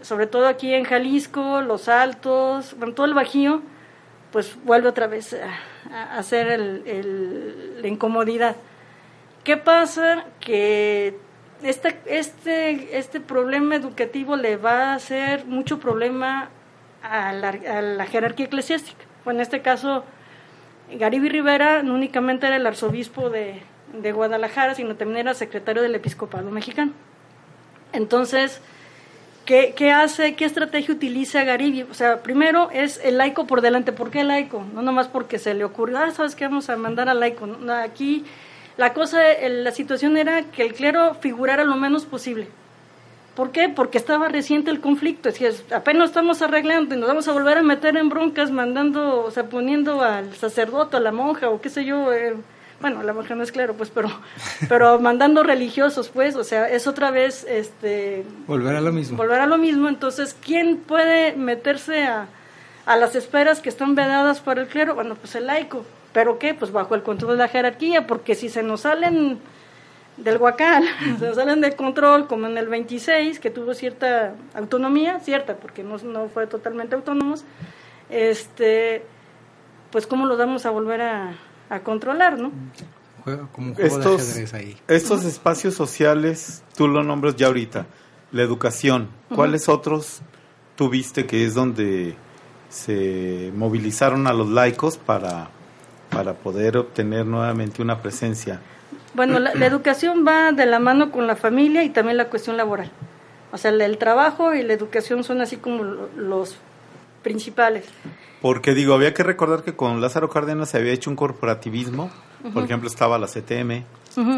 [0.02, 3.60] Sobre todo aquí en Jalisco, Los Altos, bueno, todo el Bajío,
[4.32, 8.56] pues vuelve otra vez a, a hacer el- el- la incomodidad.
[9.44, 10.24] ¿Qué pasa?
[10.40, 11.18] Que
[11.62, 16.48] este, este, este problema educativo le va a hacer mucho problema
[17.02, 19.04] a la, a la jerarquía eclesiástica.
[19.24, 20.04] Bueno, en este caso,
[20.98, 25.94] Garibi Rivera no únicamente era el arzobispo de, de Guadalajara, sino también era secretario del
[25.94, 26.92] episcopado mexicano.
[27.92, 28.60] Entonces,
[29.44, 31.82] ¿qué, qué hace, qué estrategia utiliza Garibi?
[31.82, 33.92] O sea, primero es el laico por delante.
[33.92, 34.64] ¿Por qué laico?
[34.74, 36.44] No nomás porque se le ocurrió, ah, ¿sabes qué?
[36.44, 37.48] Vamos a mandar al laico.
[37.82, 38.24] Aquí
[38.76, 42.48] la cosa, el- la situación era que el clero figurara lo menos posible.
[43.40, 43.70] ¿Por qué?
[43.70, 45.30] Porque estaba reciente el conflicto.
[45.30, 49.24] Es decir, apenas estamos arreglando y nos vamos a volver a meter en broncas mandando,
[49.24, 52.12] o sea, poniendo al sacerdote, a la monja o qué sé yo.
[52.12, 52.34] eh,
[52.82, 54.10] bueno, la monja no es claro, pues, pero,
[54.68, 59.16] pero mandando religiosos, pues, o sea, es otra vez, este, Volver a lo mismo.
[59.16, 59.88] volver a lo mismo.
[59.88, 62.26] Entonces, ¿quién puede meterse a,
[62.84, 64.94] a las esferas que están vedadas por el clero?
[64.94, 65.86] Bueno, pues el laico.
[66.12, 66.52] ¿Pero qué?
[66.52, 69.38] Pues bajo el control de la jerarquía, porque si se nos salen
[70.22, 70.84] del huacal,
[71.18, 75.82] se nos salen de control, como en el 26, que tuvo cierta autonomía, cierta, porque
[75.82, 77.44] no, no fue totalmente autónomos,
[78.08, 79.02] este,
[79.90, 81.34] pues cómo los vamos a volver a,
[81.68, 82.52] a controlar, ¿no?
[83.24, 84.76] Juega como un juego de Estos, ajedrez ahí.
[84.88, 87.86] estos espacios sociales, tú lo nombras ya ahorita,
[88.32, 90.22] la educación, ¿cuáles otros
[90.76, 92.14] tuviste que es donde
[92.68, 95.48] se movilizaron a los laicos para,
[96.10, 98.60] para poder obtener nuevamente una presencia?
[99.14, 102.56] Bueno, la, la educación va de la mano con la familia y también la cuestión
[102.56, 102.90] laboral.
[103.52, 106.56] O sea, el, el trabajo y la educación son así como lo- los
[107.22, 107.84] principales.
[108.40, 112.10] Porque digo, había que recordar que con Lázaro Cárdenas se había hecho un corporativismo,
[112.54, 113.84] por ejemplo estaba la CTM,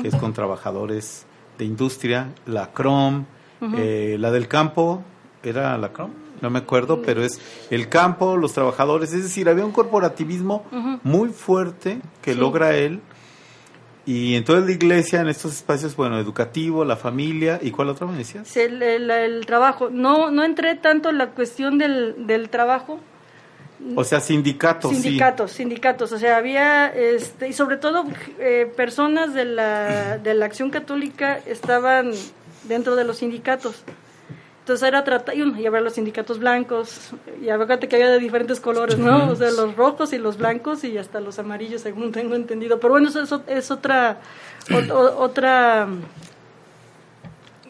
[0.03, 1.25] que es con trabajadores
[1.59, 3.25] de industria, la CROM,
[3.77, 5.03] eh, la del campo,
[5.45, 6.11] ¿era la CROM?
[6.41, 10.65] No me acuerdo, pero es el campo, los trabajadores, es decir, había un corporativismo
[11.05, 12.41] muy fuerte que Sí.
[12.41, 13.01] logra él.
[14.05, 18.19] Y entonces la iglesia en estos espacios, bueno, educativo, la familia, ¿y cuál otro me
[18.19, 18.57] decías?
[18.57, 19.91] El, el- el trabajo.
[19.91, 22.99] No, no entré tanto en la cuestión del, del trabajo.
[23.97, 25.03] O sea, sindicatos, sí.
[25.03, 26.13] sindicatos, sindicatos.
[26.13, 28.05] O sea, había, este, y sobre todo
[28.39, 32.13] eh, personas de la, de la acción católica estaban
[32.65, 33.83] dentro de los sindicatos.
[34.63, 37.11] Entonces era tratar, y, y había los sindicatos blancos,
[37.43, 39.29] y acuérdate que había de diferentes colores, ¿no?
[39.31, 42.79] O sea, los rojos y los blancos y hasta los amarillos, según tengo entendido.
[42.79, 44.21] Pero bueno, eso es, es otra,
[44.71, 45.89] ot- o- otra,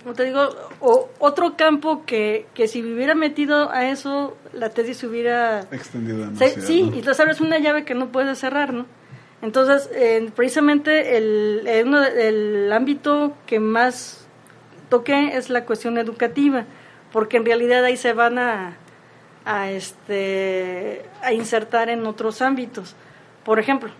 [0.02, 0.48] como te digo,
[0.80, 5.60] o- otro campo que, que si me hubiera metido a eso, la tesis se hubiera
[5.70, 6.66] Extendido Sí, demasiado.
[6.66, 8.84] sí, y entonces abres una llave que no puedes cerrar, ¿no?
[9.40, 14.26] Entonces, eh, precisamente el, de- el ámbito que más
[14.88, 16.64] toqué es la cuestión educativa,
[17.12, 18.76] porque en realidad ahí se van a,
[19.44, 22.96] a, este, a insertar en otros ámbitos.
[23.44, 23.90] Por ejemplo,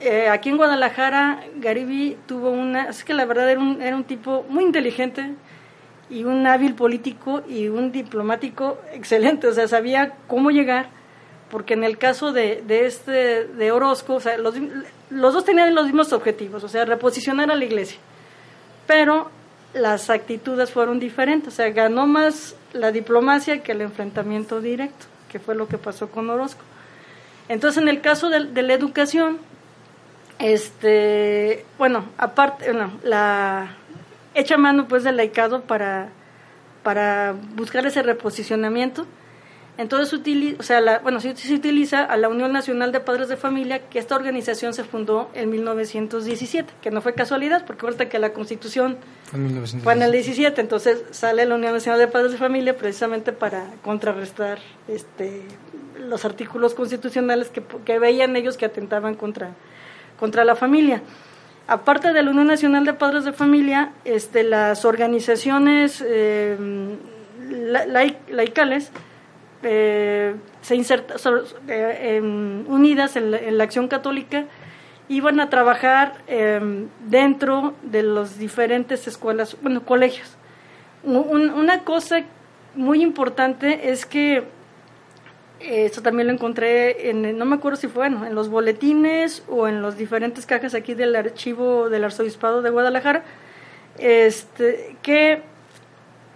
[0.00, 4.04] eh, aquí en Guadalajara, Garibi tuvo una, es que la verdad era un, era un
[4.04, 5.34] tipo muy inteligente
[6.10, 10.88] y un hábil político y un diplomático excelente, o sea, sabía cómo llegar,
[11.50, 14.54] porque en el caso de, de este, de Orozco, o sea, los,
[15.10, 17.98] los dos tenían los mismos objetivos, o sea, reposicionar a la iglesia,
[18.86, 19.30] pero
[19.74, 25.38] las actitudes fueron diferentes, o sea, ganó más la diplomacia que el enfrentamiento directo, que
[25.38, 26.62] fue lo que pasó con Orozco.
[27.48, 29.38] Entonces, en el caso de, la educación,
[30.38, 33.76] este, bueno, aparte, bueno, la
[34.34, 36.08] echa mano pues del laicado para,
[36.82, 39.06] para buscar ese reposicionamiento.
[39.78, 43.38] Entonces, utili- o sea, la, bueno, se utiliza a la Unión Nacional de Padres de
[43.38, 48.18] Familia, que esta organización se fundó en 1917, que no fue casualidad, porque ahorita que
[48.18, 48.98] la Constitución
[49.30, 49.82] Fue en 1910.
[49.84, 53.64] fue en el 17, entonces sale la Unión Nacional de Padres de Familia precisamente para
[53.82, 54.58] contrarrestar
[54.88, 55.40] este,
[55.98, 59.52] los artículos constitucionales que, que veían ellos que atentaban contra,
[60.20, 61.02] contra la familia.
[61.66, 66.58] Aparte de la Unión Nacional de Padres de Familia, este, las organizaciones eh,
[67.50, 68.90] la- lai- laicales
[69.62, 70.74] eh, se
[71.68, 74.44] eh, unidas en la, acción católica,
[75.08, 80.36] iban a trabajar em, dentro de las diferentes escuelas, bueno, colegios.
[81.04, 82.22] una cosa
[82.74, 84.44] muy importante es que
[85.60, 89.82] esto también lo encontré en, no me acuerdo si fue, en los boletines o en
[89.82, 93.22] las diferentes cajas aquí del archivo del arzobispado de Guadalajara,
[93.98, 95.42] este, que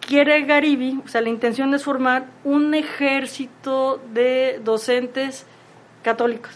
[0.07, 5.45] quiere Garibi, o sea, la intención es formar un ejército de docentes
[6.03, 6.53] católicos.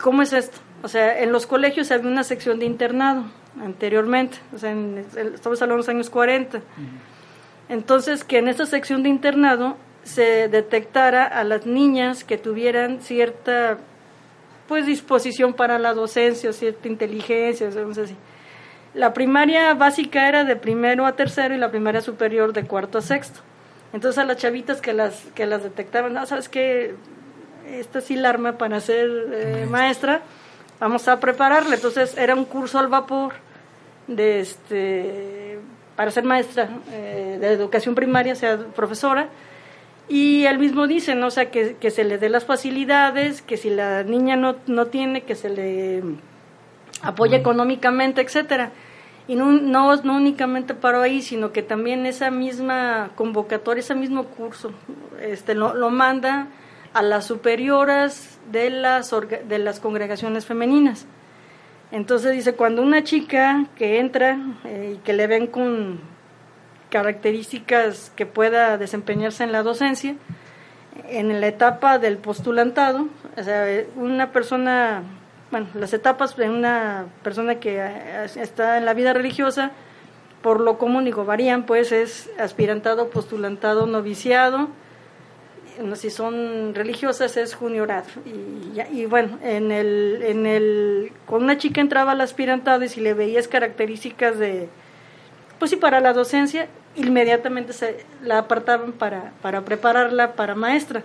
[0.00, 0.58] ¿Cómo es esto?
[0.82, 3.24] O sea, en los colegios había una sección de internado
[3.62, 4.72] anteriormente, o sea,
[5.34, 6.60] estamos hablando de los años 40.
[7.68, 13.78] Entonces, que en esta sección de internado se detectara a las niñas que tuvieran cierta
[14.68, 18.16] pues disposición para la docencia, cierta inteligencia, vamos así.
[18.94, 23.02] La primaria básica era de primero a tercero y la primaria superior de cuarto a
[23.02, 23.40] sexto.
[23.92, 26.94] Entonces a las chavitas que las que las detectaban, sabes que
[27.68, 30.22] esta sí la arma para ser eh, maestra,
[30.80, 31.74] vamos a prepararla.
[31.74, 33.34] Entonces era un curso al vapor
[34.06, 35.58] de este
[35.96, 39.28] para ser maestra eh, de educación primaria, sea profesora
[40.08, 41.28] y él mismo dice, ¿no?
[41.28, 44.86] O sea, que, que se le dé las facilidades, que si la niña no, no
[44.86, 46.02] tiene, que se le
[47.04, 48.72] apoye económicamente, etcétera.
[49.26, 54.24] Y no, no, no únicamente paró ahí, sino que también esa misma convocatoria, ese mismo
[54.24, 54.72] curso,
[55.20, 56.48] este, lo, lo manda
[56.92, 59.14] a las superioras de las,
[59.48, 61.06] de las congregaciones femeninas.
[61.90, 66.00] Entonces dice, cuando una chica que entra eh, y que le ven con
[66.94, 70.14] características que pueda desempeñarse en la docencia.
[71.08, 75.02] En la etapa del postulantado, o sea, una persona,
[75.50, 79.72] bueno, las etapas de una persona que eh, está en la vida religiosa,
[80.42, 84.68] por lo común, digo, varían, pues es aspirantado, postulantado, noviciado,
[85.94, 88.06] si son religiosas es juniorado.
[88.24, 93.00] Y, y, bueno, en el, en el, con una chica entraba al aspirantado y si
[93.00, 94.68] le veías características de,
[95.58, 101.02] pues sí, para la docencia, inmediatamente se la apartaban para, para prepararla para maestra.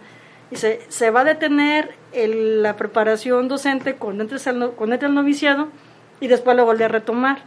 [0.51, 5.13] Y se, va a detener el, la preparación docente cuando entre, al, cuando entre el
[5.13, 5.67] noviciado
[6.19, 7.39] y después lo vuelve a retomar.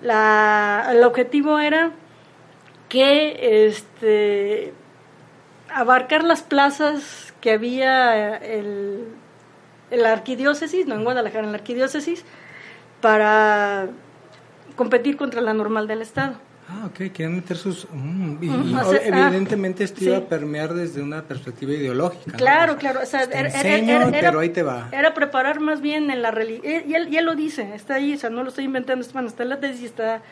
[0.00, 1.90] La, el objetivo era
[2.88, 4.72] que este,
[5.72, 9.08] abarcar las plazas que había el,
[9.90, 12.24] en la arquidiócesis, no en Guadalajara, en la arquidiócesis,
[13.00, 13.88] para
[14.76, 16.34] competir contra la normal del Estado.
[16.68, 17.86] Ah, ok, quieren meter sus...
[17.92, 18.84] Mm, y, ah.
[19.02, 22.36] evidentemente esto iba a permear desde una perspectiva ideológica.
[22.36, 23.00] Claro, claro.
[23.02, 24.88] O sea, era, enseño, pero ahí te va.
[24.90, 26.64] Era preparar más bien en la religión.
[26.88, 29.42] Y él, y él, lo dice, está ahí, o sea, no lo estoy inventando, está
[29.42, 30.22] en la tesis, está...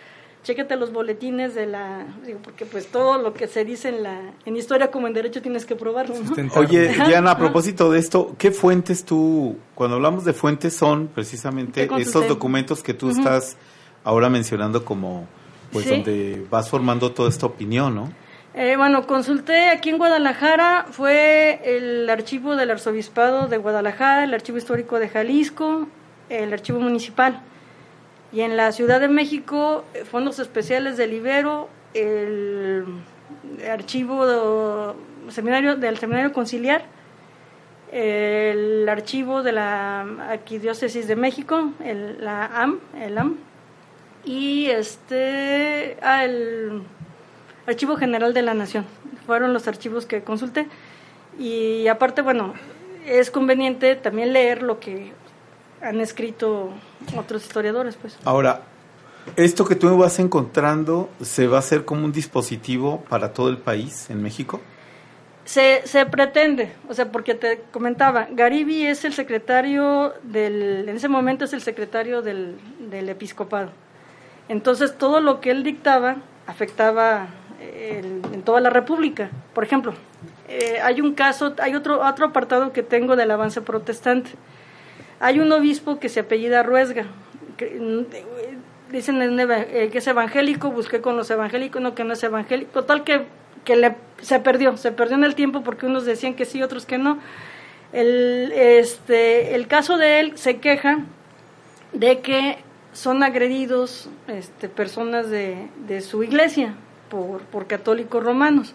[0.42, 2.04] Chécate los boletines de la...
[2.26, 5.40] Digo, porque pues todo lo que se dice en la en historia como en derecho
[5.40, 6.16] tienes que probarlo,
[6.56, 9.56] Oye, Diana, a propósito de esto, ¿qué fuentes tú...
[9.74, 13.56] Cuando hablamos de fuentes son precisamente estos documentos que tú estás
[14.04, 15.26] ahora mencionando como
[15.74, 18.12] pues donde vas formando toda esta opinión, ¿no?
[18.54, 24.58] Eh, bueno, consulté aquí en Guadalajara, fue el archivo del Arzobispado de Guadalajara, el archivo
[24.58, 25.88] histórico de Jalisco,
[26.28, 27.40] el archivo municipal.
[28.32, 32.84] Y en la Ciudad de México, eh, fondos especiales del Ibero, el
[33.68, 34.94] archivo
[35.30, 36.84] seminario, del Seminario Conciliar,
[37.90, 43.36] el archivo de la Arquidiócesis de México, el, la AM, el AM,
[44.24, 46.82] y este ah, el
[47.66, 48.84] Archivo General de la Nación.
[49.26, 50.68] Fueron los archivos que consulté.
[51.38, 52.54] Y aparte, bueno,
[53.06, 55.12] es conveniente también leer lo que
[55.80, 56.70] han escrito
[57.16, 58.18] otros historiadores, pues.
[58.24, 58.62] Ahora,
[59.36, 63.58] esto que tú vas encontrando se va a hacer como un dispositivo para todo el
[63.58, 64.60] país en México.
[65.44, 71.08] Se, se pretende, o sea, porque te comentaba, Garibi es el secretario del, en ese
[71.08, 73.70] momento es el secretario del, del episcopado.
[74.48, 77.28] Entonces todo lo que él dictaba afectaba
[77.60, 78.02] eh,
[78.32, 79.30] en toda la República.
[79.54, 79.94] Por ejemplo,
[80.48, 84.30] eh, hay un caso, hay otro, otro apartado que tengo del avance protestante.
[85.20, 87.06] Hay un obispo que se apellida Ruesga.
[87.56, 87.78] Que,
[88.90, 92.72] dicen eh, que es evangélico, busqué con los evangélicos, no que no es evangélico.
[92.72, 93.22] Total que,
[93.64, 96.84] que le, se perdió, se perdió en el tiempo porque unos decían que sí, otros
[96.84, 97.18] que no.
[97.92, 100.98] El, este, el caso de él se queja
[101.92, 102.58] de que
[102.94, 106.74] son agredidos este, personas de, de su iglesia
[107.10, 108.72] por, por, católicos romanos.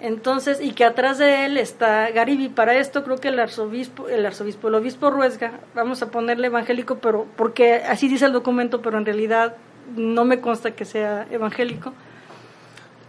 [0.00, 2.48] Entonces, y que atrás de él está Garibi.
[2.48, 6.98] Para esto creo que el arzobispo, el arzobispo, el obispo Ruesga, vamos a ponerle evangélico,
[6.98, 9.56] pero porque así dice el documento, pero en realidad
[9.96, 11.92] no me consta que sea evangélico.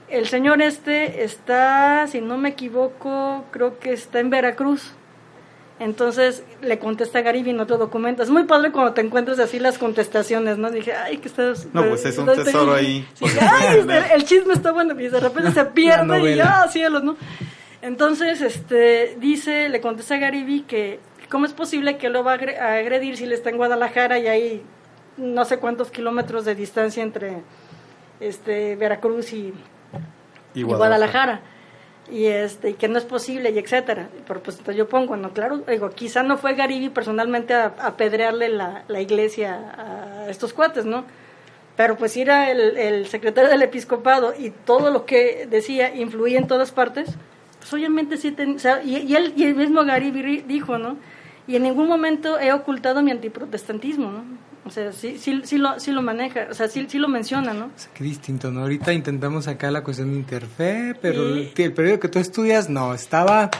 [0.08, 4.94] el señor este está, si no me equivoco, creo que está en Veracruz.
[5.78, 8.24] Entonces le contesta a Garibi en otro documento.
[8.24, 10.72] Es muy padre cuando te encuentras así las contestaciones, ¿no?
[10.72, 11.68] Dije, ay, que estás...
[11.74, 13.06] No, pues es un tesoro ahí.
[13.14, 17.04] Sí, ay, el, el, chisme está bueno y de repente se pierde y ya, cielos,
[17.04, 17.18] ¿no?
[17.82, 21.00] Entonces, este, dice, le contesta a Garibi que
[21.30, 24.64] cómo es posible que lo va a agredir si le está en Guadalajara y hay
[25.18, 27.42] no sé cuántos kilómetros de distancia entre
[28.22, 29.54] este Veracruz y,
[30.54, 30.62] y Guadalajara.
[30.64, 31.42] Y Guadalajara
[32.12, 34.10] y este que no es posible y etcétera.
[34.28, 38.50] Pero pues entonces yo pongo no claro digo quizá no fue Garibi personalmente a, apedrearle
[38.50, 41.06] la, la, iglesia a estos cuates no
[41.76, 46.48] pero pues era el, el, secretario del episcopado y todo lo que decía influía en
[46.48, 47.10] todas partes
[47.60, 50.98] pues obviamente sí ten, o sea, y, y, él y el mismo Garibi dijo no
[51.48, 54.24] y en ningún momento he ocultado mi antiprotestantismo no
[54.66, 57.54] o sea, sí, sí, sí, lo, sí lo maneja, o sea, sí, sí lo menciona,
[57.54, 57.66] ¿no?
[57.66, 58.62] O sea, qué distinto, ¿no?
[58.62, 62.94] Ahorita intentamos acá la cuestión de interfe, pero el, el, periodo que tú estudias, no,
[62.94, 63.52] estaba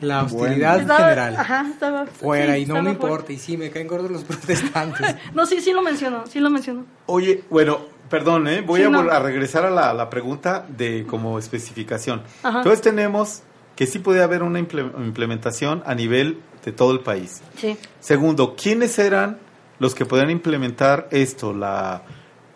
[0.00, 1.36] la hostilidad estaba, general.
[1.36, 3.32] Ajá, estaba fuera sí, y no me importa, fuera.
[3.34, 5.16] y sí, me caen gordos los protestantes.
[5.34, 6.84] no, sí, sí lo mencionó, sí lo mencionó.
[7.06, 8.62] Oye, bueno, perdón, ¿eh?
[8.62, 9.00] voy sí, a, no.
[9.00, 12.22] a, regresar a la, la, pregunta de como especificación.
[12.42, 12.58] Ajá.
[12.58, 13.42] Entonces tenemos
[13.76, 17.42] que sí puede haber una implementación a nivel de todo el país.
[17.56, 17.76] Sí.
[18.00, 19.38] Segundo, ¿quiénes eran
[19.78, 22.02] los que podrían implementar esto, la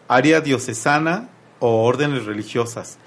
[0.09, 1.29] área diocesana
[1.61, 2.99] o órdenes religiosas.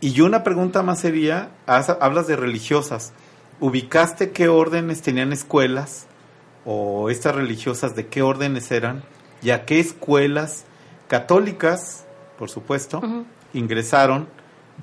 [0.00, 3.12] Y yo una pregunta más sería, hablas de religiosas,
[3.60, 6.06] ¿ubicaste qué órdenes tenían escuelas
[6.64, 9.02] o estas religiosas de qué órdenes eran
[9.42, 10.64] y a qué escuelas
[11.08, 12.04] católicas,
[12.38, 13.24] por supuesto, uh -huh.
[13.54, 14.28] ingresaron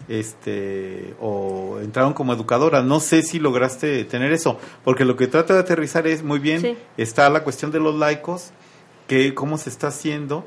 [0.07, 2.83] este o entraron como educadoras.
[2.83, 6.61] No sé si lograste tener eso, porque lo que trato de aterrizar es muy bien,
[6.61, 6.77] Sí.
[6.97, 8.51] está la cuestión de los laicos,
[9.07, 10.45] que cómo se está haciendo,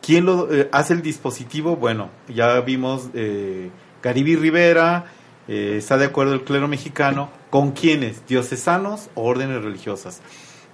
[0.00, 3.70] quién lo eh, hace el dispositivo, bueno, ya vimos eh,
[4.02, 5.06] Garibi Rivera,
[5.48, 8.26] eh, está de acuerdo el clero mexicano, ¿con quiénes?
[8.26, 10.20] ¿Diocesanos o órdenes religiosas?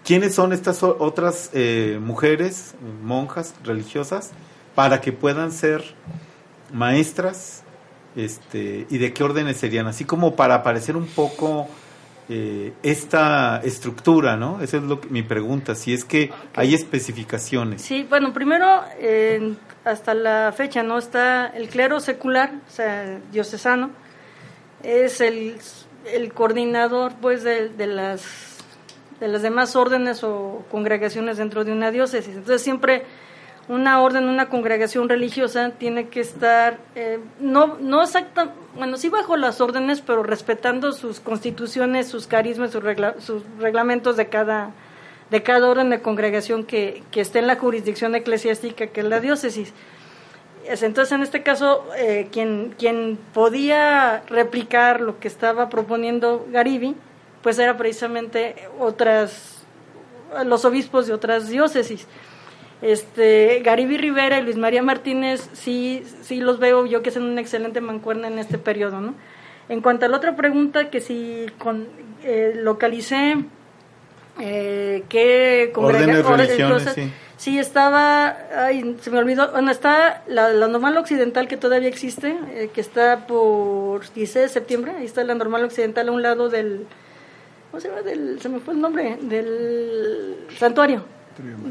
[0.05, 4.31] ¿Quiénes son estas otras eh, mujeres, monjas religiosas,
[4.75, 5.83] para que puedan ser
[6.73, 7.63] maestras?
[8.17, 9.87] Este, ¿Y de qué órdenes serían?
[9.87, 11.69] Así como para aparecer un poco
[12.29, 14.61] eh, esta estructura, ¿no?
[14.61, 17.83] Esa es lo que, mi pregunta, si es que hay especificaciones.
[17.83, 19.55] Sí, bueno, primero, eh,
[19.85, 20.99] hasta la fecha, ¿no?
[20.99, 23.91] Está el clero secular, o sea, diocesano,
[24.83, 25.57] es el,
[26.13, 28.57] el coordinador, pues, de, de las
[29.21, 32.37] de las demás órdenes o congregaciones dentro de una diócesis.
[32.37, 33.03] Entonces, siempre
[33.69, 39.37] una orden, una congregación religiosa tiene que estar, eh, no, no exacta, bueno, sí bajo
[39.37, 44.71] las órdenes, pero respetando sus constituciones, sus carismas, sus, regla, sus reglamentos de cada,
[45.31, 49.21] de cada orden de congregación que, que esté en la jurisdicción eclesiástica, que es la
[49.21, 49.75] diócesis.
[50.67, 56.97] Es, Entonces, en este caso, eh, quien, quien podía replicar lo que estaba proponiendo Garibi,
[57.43, 59.63] pues era precisamente otras,
[60.47, 62.07] los obispos de otras diócesis
[62.83, 67.41] este Garibi Rivera y Luis María Martínez sí sí los veo yo que hacen una
[67.41, 69.15] excelente mancuerna en este periodo no
[69.69, 71.89] en cuanto a la otra pregunta que si con,
[72.23, 73.45] eh, localicé
[74.41, 77.13] eh, qué religiones sí.
[77.37, 82.37] sí estaba ay, se me olvidó bueno está la, la normal occidental que todavía existe
[82.53, 86.49] eh, que está por 16 de septiembre ahí está la normal occidental a un lado
[86.49, 86.87] del
[87.73, 88.03] ¿cómo se llama?
[88.03, 91.18] Del, se me fue el nombre del santuario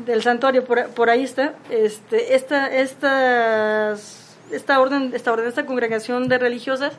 [0.06, 6.28] del santuario por, por ahí está este esta estas esta orden esta orden esta congregación
[6.28, 6.94] de religiosas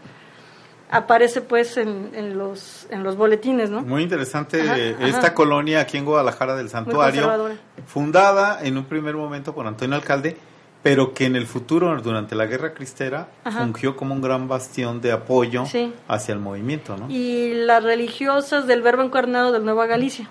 [0.91, 5.35] aparece pues en, en los en los boletines no muy interesante Ajá, esta ajá.
[5.35, 7.51] colonia aquí en Guadalajara del santuario
[7.87, 10.37] fundada en un primer momento por Antonio Alcalde
[10.83, 13.61] pero que en el futuro durante la guerra cristera Ajá.
[13.61, 15.93] fungió como un gran bastión de apoyo Sí.
[16.07, 17.11] hacia el movimiento ¿no?
[17.11, 20.29] y las religiosas del Verbo Encarnado del Nueva Galicia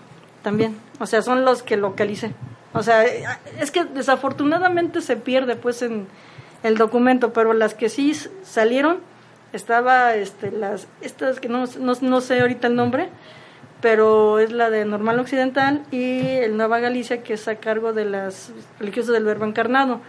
[0.47, 0.77] también.
[0.99, 2.31] O sea son los que localicé.
[2.71, 3.03] O sea
[3.59, 6.07] es que desafortunadamente se pierde pues en
[6.63, 8.99] el documento pero las que sí salieron
[9.51, 13.09] estaba este las estas que no, no, no sé ahorita el nombre
[13.81, 18.05] pero es la de Normal Occidental y el Nueva Galicia que es a cargo de
[18.05, 19.99] las religiosas del Verbo Encarnado.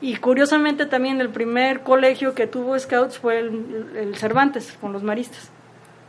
[0.00, 5.02] Y curiosamente también el primer colegio que tuvo scouts fue el, el Cervantes con los
[5.02, 5.50] maristas.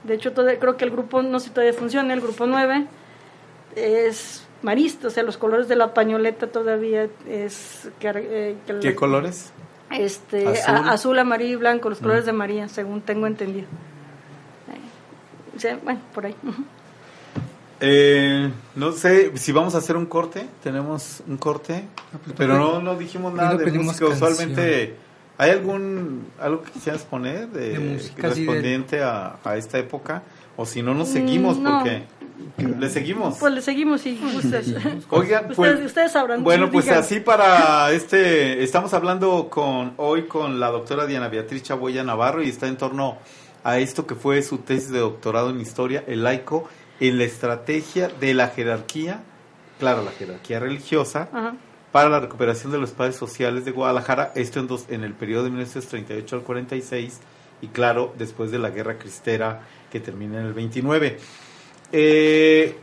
[0.03, 2.87] De hecho, todavía, creo que el grupo, no sé si todavía funciona, el grupo 9
[3.75, 7.89] es marista, o sea, los colores de la pañoleta todavía es...
[7.99, 9.51] Que, eh, que ¿qué la- colores?
[9.91, 11.19] Este, Azul.
[11.19, 12.27] amarillo y blanco, los colores Mm.
[12.27, 13.67] de María, según tengo entendido.
[13.67, 16.35] Eh, o sea, bueno, por ahí.
[17.81, 20.47] Eh, no sé si vamos a hacer un corte.
[20.63, 21.83] Tenemos un corte,
[22.23, 24.05] pues, pero no, no dijimos nada no de música.
[24.07, 24.95] Usualmente
[25.37, 29.77] ¿Hay algún algo que quisieras poner de, De música, sí, de- correspondiente a, a esta
[29.77, 30.23] época?
[30.55, 31.79] O si no, nos seguimos Mm, no.
[31.79, 32.03] porque
[32.57, 33.37] le seguimos.
[33.37, 34.67] Pues le seguimos si gustas.
[35.09, 36.43] Oigan, ustedes, pues, ustedes sabrán.
[36.43, 36.99] Bueno, pues digan.
[36.99, 42.49] así para este, estamos hablando con hoy con la doctora Diana Beatriz Chaboya Navarro y
[42.49, 43.17] está en torno
[43.63, 46.69] a esto que fue su tesis de doctorado en historia, el laico
[46.99, 49.23] en la estrategia de la jerarquía,
[49.79, 51.55] claro, la jerarquía religiosa, Ajá.
[51.91, 55.45] para la recuperación de los padres sociales de Guadalajara, esto en, dos, en el periodo
[55.45, 57.19] de 1938 al 46
[57.61, 59.61] y claro, después de la guerra cristera
[59.91, 61.17] que termina en el 29.
[61.97, 62.75] Eh,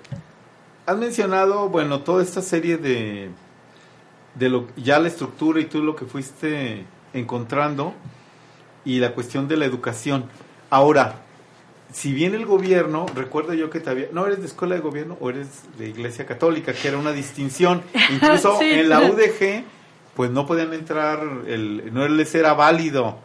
[0.86, 3.28] has mencionado, bueno, toda esta serie de,
[4.36, 7.92] de lo, ya la estructura y tú lo que fuiste encontrando
[8.86, 10.24] y la cuestión de la educación.
[10.70, 11.16] Ahora,
[11.92, 15.18] si bien el gobierno, recuerdo yo que te había, no eres de escuela de gobierno
[15.20, 18.64] o eres de iglesia católica, que era una distinción, incluso Sí.
[18.70, 19.62] en la UDG,
[20.16, 23.18] pues no podían entrar, el, no les era válido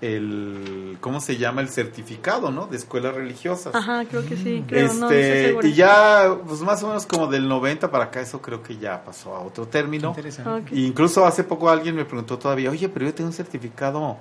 [0.00, 1.60] el, ¿cómo se llama?
[1.60, 2.66] El certificado, ¿no?
[2.66, 3.74] De escuelas religiosas.
[3.74, 4.64] Ajá, creo que sí.
[4.66, 8.04] Creo, no, no estoy Este, y ya, pues más o menos como del 90 para
[8.04, 10.08] acá, eso creo que ya pasó a otro término.
[10.10, 10.50] Interesante.
[10.72, 10.72] Ok.
[10.78, 14.16] Y incluso hace poco alguien me preguntó todavía, oye, pero yo tengo un certificado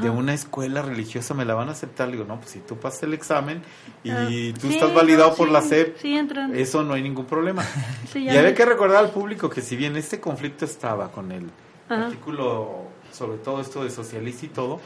[0.00, 2.06] de una escuela religiosa, ¿me la van a aceptar?
[2.06, 3.60] Le digo, no, pues si tú pasas el examen
[4.04, 4.28] y Ah,
[4.60, 6.54] tú sí, estás validado no, por sí, la SEP, Sí, entran.
[6.54, 7.64] eso no hay ningún problema.
[8.12, 11.32] Sí, y ya había que recordar al público que si bien este conflicto estaba con
[11.32, 11.50] el
[11.88, 12.06] Ajá.
[12.06, 14.80] artículo, sobre todo esto de socialista y todo,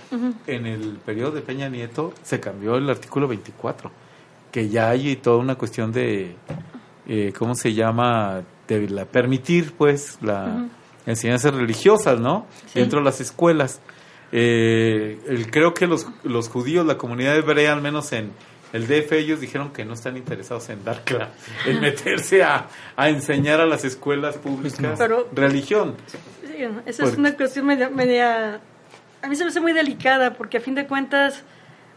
[0.47, 3.91] en el periodo de Peña Nieto se cambió el artículo 24,
[4.53, 6.37] que ya hay toda una cuestión de,
[7.09, 8.43] eh, ¿cómo se llama?
[8.69, 10.69] De la, permitir, pues, la Ujú.
[11.07, 12.47] enseñanzas religiosas, ¿no?
[12.73, 12.81] Sí.
[12.81, 13.81] Dentro de las escuelas.
[14.33, 18.33] Eh, el- creo que los, los judíos, la comunidad hebrea, al menos en
[18.73, 21.29] el DF, ellos dijeron que no están interesados en dar cla-
[21.67, 25.95] en meterse a, a enseñar a las escuelas públicas Pero- religión.
[26.57, 28.61] Sí, esa Porque- es una cuestión media, media-
[29.23, 31.43] A mí se me hace muy delicada porque a fin de cuentas,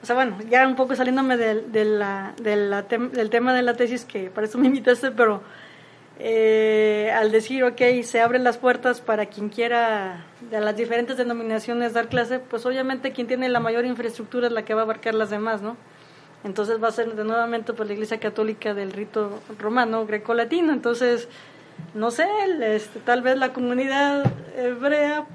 [0.02, 3.54] o sea, bueno, ya un poco saliéndome del, de la, de la tem- del tema
[3.54, 5.42] de la tesis, que para eso me invitaste, pero
[6.20, 11.94] eh, al decir, ok, se abren las puertas para quien quiera de las diferentes denominaciones
[11.94, 15.14] dar clase, pues obviamente quien tiene la mayor infraestructura es la que va a abarcar
[15.14, 15.76] las demás, ¿no?
[16.44, 20.72] Entonces va a ser de nuevamente pues la Iglesia Católica del rito romano grecolatino.
[20.72, 21.28] Entonces,
[21.94, 25.26] no sé, el, este, tal vez la comunidad hebrea,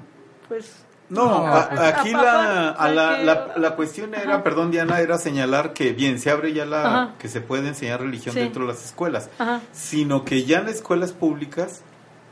[0.47, 4.43] pues No, No, a- aquí la, a la, que- la, la cuestión era, Ajá.
[4.43, 7.13] perdón Diana, era señalar que bien, se abre ya la, Ajá.
[7.19, 8.39] que se puede enseñar religión Sí.
[8.39, 9.61] dentro de las escuelas, Ajá.
[9.73, 11.81] sino que ya en escuelas públicas,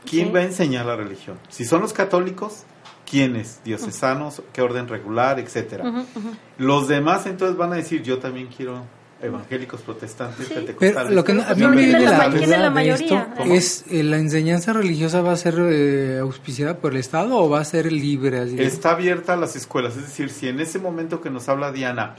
[0.08, 0.32] ¿quién Sí.
[0.32, 1.38] va a enseñar la religión?
[1.48, 2.64] Si son los católicos,
[3.08, 3.60] ¿quiénes?
[3.62, 5.84] Diocesanos, qué orden regular, etcétera.
[6.58, 8.82] Los demás entonces van a decir, yo también quiero
[9.22, 10.54] evangélicos, protestantes, Sí.
[10.54, 10.94] pentecostales.
[11.04, 13.34] Pero lo que no- a mí me ¿quién viene la la de mayoría?
[13.46, 17.60] es eh, la enseñanza religiosa va a ser eh, auspiciada por el Estado o va
[17.60, 20.78] a ser libre así de- Está abierta a las escuelas, es decir, si en ese
[20.78, 22.16] momento que nos habla Diana,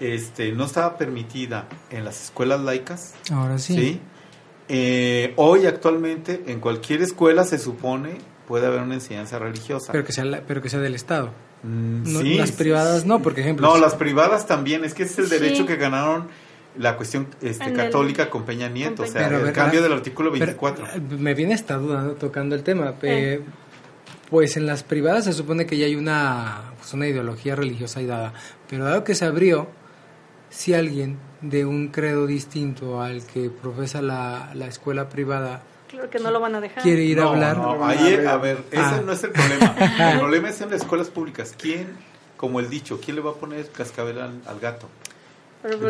[0.00, 4.00] este, no estaba permitida en las escuelas laicas, ahora sí, ¿sí?
[4.68, 8.18] Eh, hoy actualmente en cualquier escuela se supone
[8.48, 9.92] puede haber una enseñanza religiosa.
[9.92, 11.30] pero que sea la- pero que sea del Estado
[11.64, 15.22] Mm, No, sí, las privadas no por ejemplo No, las privadas también, es que ese
[15.22, 15.42] es el Sí.
[15.44, 16.28] derecho que ganaron
[16.76, 20.30] la cuestión este, católica con Peña Nieto, con o sea, Pero, el cambio del artículo
[20.32, 20.86] Pero, 24.
[20.86, 22.90] eh, me viene esta duda tocando el tema.
[22.90, 22.94] Eh.
[23.02, 23.40] eh,
[24.28, 28.06] pues en las privadas se supone que ya hay una, pues una ideología religiosa ahí
[28.06, 28.32] dada.
[28.68, 29.68] Pero dado que se abrió,
[30.50, 35.62] si alguien de un credo distinto al que profesa la, la escuela privada
[35.94, 36.82] Claro que no lo van a dejar.
[36.82, 39.02] quiere ir a No, hablar, no, ahí, a ver, ese Ah.
[39.04, 39.74] no es el problema.
[40.12, 41.54] El problema es en las escuelas públicas.
[41.58, 41.88] ¿Quién,
[42.36, 44.88] como el dicho, quién le va a poner cascabel al, al gato?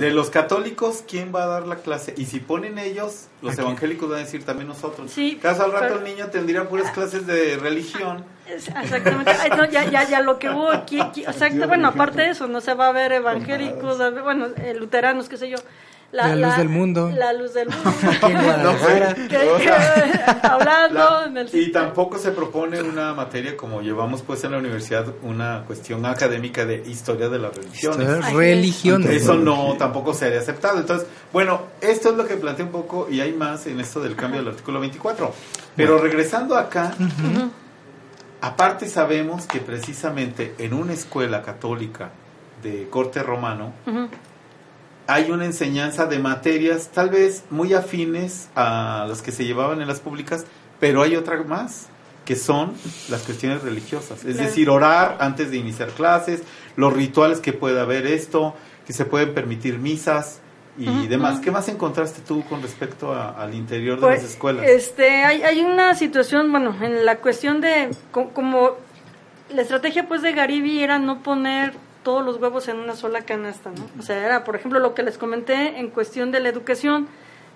[0.01, 2.15] De los católicos, ¿quién va a dar la clase?
[2.17, 5.11] Y si ponen ellos, los evangélicos van a decir también nosotros.
[5.11, 8.25] Sí, Caso al rato pero- el niño tendría puras clases de religión.
[8.47, 9.33] Exactamente.
[9.33, 12.47] Ay, no, ya, ya, ya lo que hubo aquí, aquí- exacto, bueno, aparte de eso,
[12.47, 15.57] no se va a ver evangélicos, bueno, eh, luteranos, qué sé yo.
[16.15, 17.11] La luz del mundo.
[17.15, 17.91] La luz del mundo.
[19.15, 19.71] Que- que-
[20.43, 24.59] hablando La- en el y tampoco se propone una materia como llevamos pues en la
[24.59, 28.33] universidad, una cuestión académica de historia de las religiones.
[28.33, 29.03] Religión.
[29.11, 30.79] Eso no tampoco sería aceptado.
[30.79, 34.15] Entonces, bueno, esto es lo que plantea un poco y hay más en esto del
[34.17, 35.33] cambio del artículo 24.
[35.77, 36.93] Pero regresando acá,
[38.41, 42.11] aparte sabemos que precisamente en una escuela católica
[42.63, 43.73] de corte romano.
[45.07, 49.89] Hay una enseñanza de materias tal vez muy afines a las que se llevaban en
[49.89, 50.45] las públicas,
[50.81, 51.89] pero hay otra más
[52.25, 52.73] que son
[53.11, 54.49] las cuestiones religiosas, es Claro.
[54.49, 56.43] decir, orar antes de iniciar clases,
[56.77, 58.55] los rituales que puede haber esto,
[58.87, 60.41] que se pueden permitir misas
[60.79, 61.39] y demás.
[61.39, 64.67] ¿Qué más encontraste tú con respecto a- al interior de Pues, las escuelas?
[64.67, 68.71] Este, hay, hay una situación, bueno, en la cuestión de co- como
[69.55, 71.75] la estrategia pues de Garibi era no poner
[72.05, 73.89] todos los huevos en una sola canasta, ¿no?
[73.99, 77.09] O sea, era, por ejemplo, lo que les comenté en cuestión de la educación,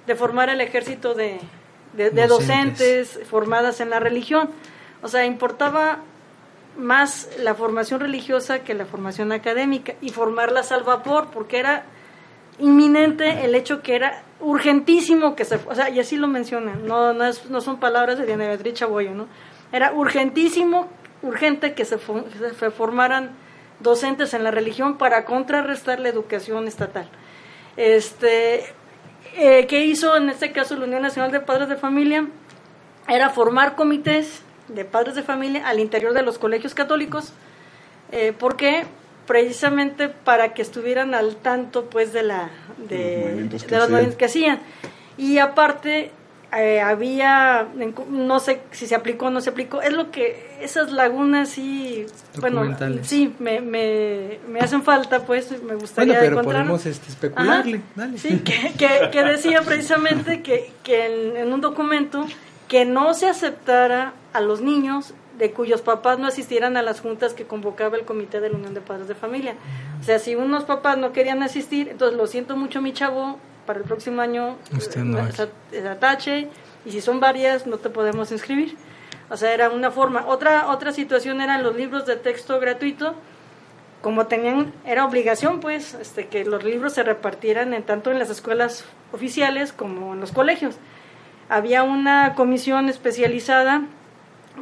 [0.07, 1.39] de formar el ejército de,
[1.93, 3.15] de, de docentes.
[3.15, 4.51] docentes formadas en la religión.
[5.03, 6.01] O sea, importaba
[6.77, 11.85] más la formación religiosa que la formación académica y formarlas al vapor, porque era
[12.59, 17.13] inminente el hecho que era urgentísimo que se, o sea, y así lo mencionan, no,
[17.13, 19.27] no, es, no son palabras de Diana Beatriz Chaboyo, ¿no?
[19.73, 20.89] Era urgentísimo,
[21.23, 23.31] urgente que se, se formaran
[23.81, 27.09] docentes en la religión para contrarrestar la educación estatal.
[27.77, 28.65] Este,
[29.37, 32.27] eh, ¿Qué hizo en este caso la Unión Nacional de Padres de Familia?
[33.09, 37.33] Era formar comités de padres de familia al interior de los colegios católicos.
[38.13, 38.85] Eh, ¿Por qué?
[39.27, 42.51] Precisamente para que estuvieran al tanto pues de la
[42.89, 44.61] de, los movimientos que, hacían.
[45.17, 46.11] Y aparte
[46.57, 47.69] eh, había
[48.11, 52.07] no sé si se aplicó o no se aplicó es lo que esas lagunas sí
[52.41, 57.83] bueno sí me, me, me, hacen falta pues me gustaría bueno, pero podemos este, especularle
[58.17, 62.27] sí que, que, que, decía precisamente que, que en, en un documento
[62.67, 67.33] que no se aceptara a los niños de cuyos papás no asistieran a las juntas
[67.33, 69.55] que convocaba el Comité de la Unión de Padres de Familia.
[70.01, 73.39] O sea, si unos papás no querían asistir, entonces lo siento mucho mi chavo,
[73.69, 76.49] para el próximo año Usted no eh, atache,
[76.85, 78.77] y si son varias no te podemos inscribir.
[79.31, 80.25] O sea, era una forma.
[80.27, 83.15] Otra, otra situación eran los libros de texto gratuito,
[84.01, 88.31] como tenían, era obligación pues, este, que los libros se repartieran en, tanto en las
[88.31, 90.77] escuelas oficiales como en los colegios
[91.49, 93.83] había una comisión especializada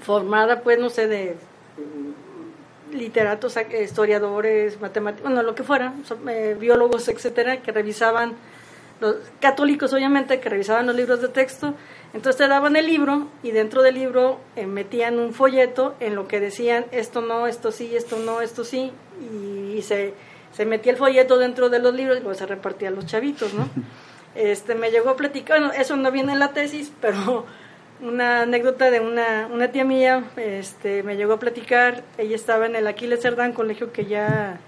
[0.00, 1.36] formada, pues, no sé, de
[2.92, 5.92] literatos, historiadores, matemáticos, bueno, lo que fuera,
[6.28, 8.34] eh, biólogos, etcétera, que revisaban,
[9.00, 11.74] los católicos obviamente, que revisaban los libros de texto,
[12.14, 16.28] entonces te daban el libro y dentro del libro eh, metían un folleto en lo
[16.28, 20.14] que decían esto no, esto sí, esto no, esto sí, y, se,
[20.52, 23.52] se metía el folleto dentro de los libros y luego se repartía a los chavitos,
[23.54, 23.68] ¿no?
[24.34, 27.44] este, me llegó a platicar, bueno, eso no viene en la tesis, pero
[28.00, 32.76] una anécdota de una, una tía mía este, me llegó a platicar, ella estaba en
[32.76, 34.60] el Aquiles Cerdán, colegio que ya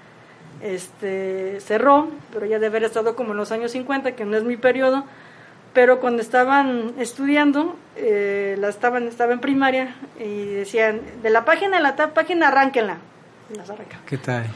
[0.63, 4.45] este, cerró, pero ya debe haber estado como en los años 50, que no es
[4.45, 5.05] mi periodo,
[5.73, 11.77] pero cuando estaban estudiando, eh, la estaban, estaba en primaria y decían, de la página
[11.77, 12.99] a la página arránquenla,
[13.57, 14.03] las arrancaba.
[14.05, 14.47] ¿Qué tal?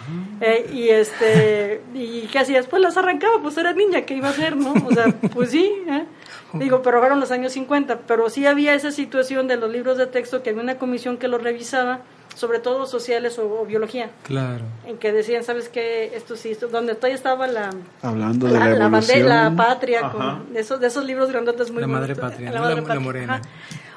[0.41, 4.31] Eh, y este, y qué hacía después las arrancaba, pues era niña, ¿qué iba a
[4.33, 4.73] hacer, no?
[4.73, 6.05] O sea, pues sí, ¿eh?
[6.55, 10.07] Digo, pero fueron los años 50, pero sí había esa situación de los libros de
[10.07, 12.01] texto que había una comisión que los revisaba,
[12.35, 14.11] sobre todo sociales o, biología.
[14.25, 14.65] Claro.
[14.87, 16.13] En que decían, ¿sabes qué?
[16.15, 17.71] Esto sí, esto, donde todavía estaba la...
[18.03, 21.87] Hablando de la, la, la patria, con, de, esos, de esos libros grandotes muy La
[21.87, 23.01] madre patria, la, madre patria.
[23.01, 23.43] morena.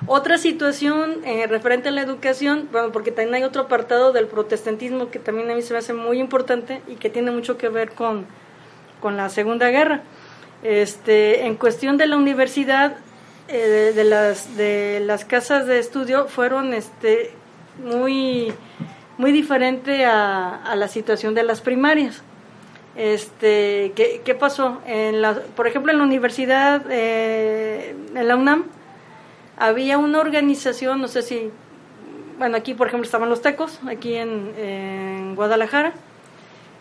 [0.08, 5.10] Otra situación eh, referente a la educación, bueno, porque también hay otro apartado del protestantismo
[5.10, 7.92] que también a mí se me hace muy importante y que tiene mucho que ver
[7.92, 8.26] con,
[9.02, 10.04] con la Segunda Guerra.
[10.64, 12.98] Este, en cuestión de la universidad,
[13.48, 17.32] eh, de, las, de las casas de estudio, fueron este,
[17.84, 18.54] muy,
[19.18, 22.24] muy diferente a, a la situación de las primarias.
[22.96, 24.82] Este, ¿qué, qué pasó?
[24.86, 28.66] En la, por ejemplo, en la universidad, eh, en la UNAM,
[29.58, 31.52] había una organización, no sé si,
[32.38, 35.94] bueno, aquí por ejemplo estaban los tecos, aquí en, Guadalajara,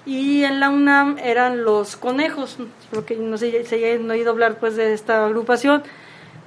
[0.07, 2.59] y en la UNAM eran los conejos,
[2.93, 5.83] porque no sé si han oído hablar pues de esta agrupación.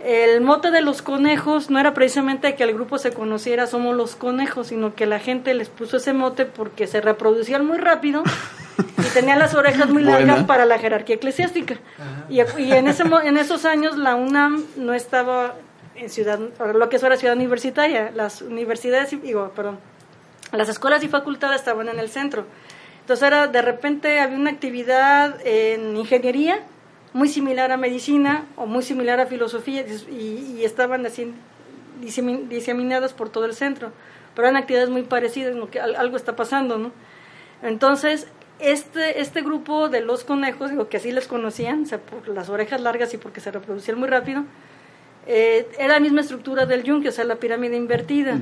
[0.04, 4.16] El mote de los conejos no era precisamente que el grupo se conociera somos los
[4.16, 8.24] conejos, sino que la gente les puso ese mote porque se reproducían muy rápido
[9.00, 11.78] y tenían las orejas muy largas para la jerarquía eclesiástica.
[12.30, 15.56] Y, y, en, ese, en esos años la UNAM no estaba
[15.96, 16.40] en ciudad,
[16.76, 19.80] lo que es ahora ciudad universitaria, las universidades, digo, perdón,
[20.52, 22.46] las escuelas y facultades estaban en el centro.
[23.02, 26.60] Entonces era, de repente había una actividad en ingeniería
[27.14, 31.34] muy similar a medicina o muy similar a filosofía y, estaban así
[32.00, 33.92] diseminadas por todo el centro,
[34.36, 35.70] pero eran actividades muy parecidas, ¿no?
[35.70, 36.92] que algo está pasando, ¿no?
[37.64, 38.28] Entonces,
[38.60, 42.50] este, este grupo de los conejos, digo que así les conocían, o sea, por las
[42.50, 44.44] orejas largas y porque se reproducían muy rápido,
[45.26, 48.40] eh, era la misma estructura del yunque, o sea, la pirámide invertida.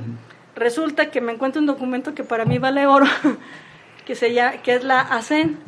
[0.54, 3.06] Resulta que me encuentro un documento que para mí vale oro,
[4.06, 5.58] que, se llama, que es la ASEN,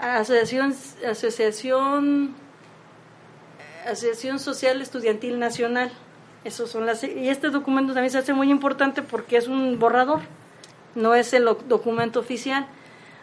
[0.00, 0.74] Asociación,
[1.08, 2.34] Asociación,
[3.86, 5.90] Asociación Social Estudiantil Nacional.
[6.44, 10.20] Esos son las, y este documento también se hace muy importante porque es un borrador,
[10.94, 12.66] no es el documento oficial.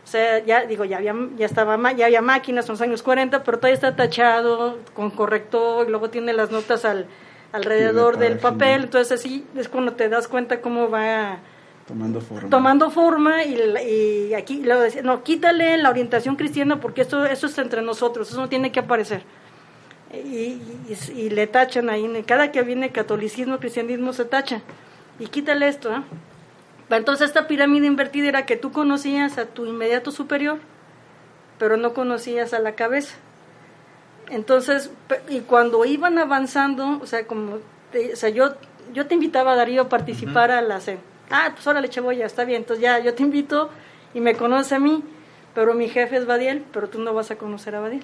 [0.04, 3.44] O sea, ya digo, ya había, ya estaba, ya había máquinas en los años 40,
[3.44, 7.08] pero todavía está tachado con corrector y luego tiene las notas al,
[7.54, 11.38] alrededor del papel, entonces así es cuando te das cuenta cómo va
[11.94, 12.50] Tomando forma.
[12.50, 13.56] tomando forma y,
[14.30, 18.42] y aquí decía, no, quítale la orientación cristiana porque esto, eso es entre nosotros, eso
[18.42, 19.24] no tiene que aparecer.
[20.14, 24.62] Y, y- y le tachan ahí, cada que viene catolicismo, cristianismo se tacha.
[25.20, 26.02] Y quítale esto, ¿eh?
[26.90, 30.60] Entonces esta pirámide invertida era que tú conocías a tu inmediato superior,
[31.58, 33.16] pero no conocías a la cabeza.
[34.30, 34.92] Entonces,
[35.30, 38.54] y cuando iban avanzando, o sea, como, o sea, yo,
[38.94, 41.00] yo te invitaba, Darío, a participar a la CEN.
[41.36, 43.70] Ah, pues órale, Cheboya, está bien, entonces ya, yo te invito
[44.14, 45.04] y me conoces a mí,
[45.56, 48.04] pero mi jefe es Badiel, pero tú no vas a conocer a Badiel.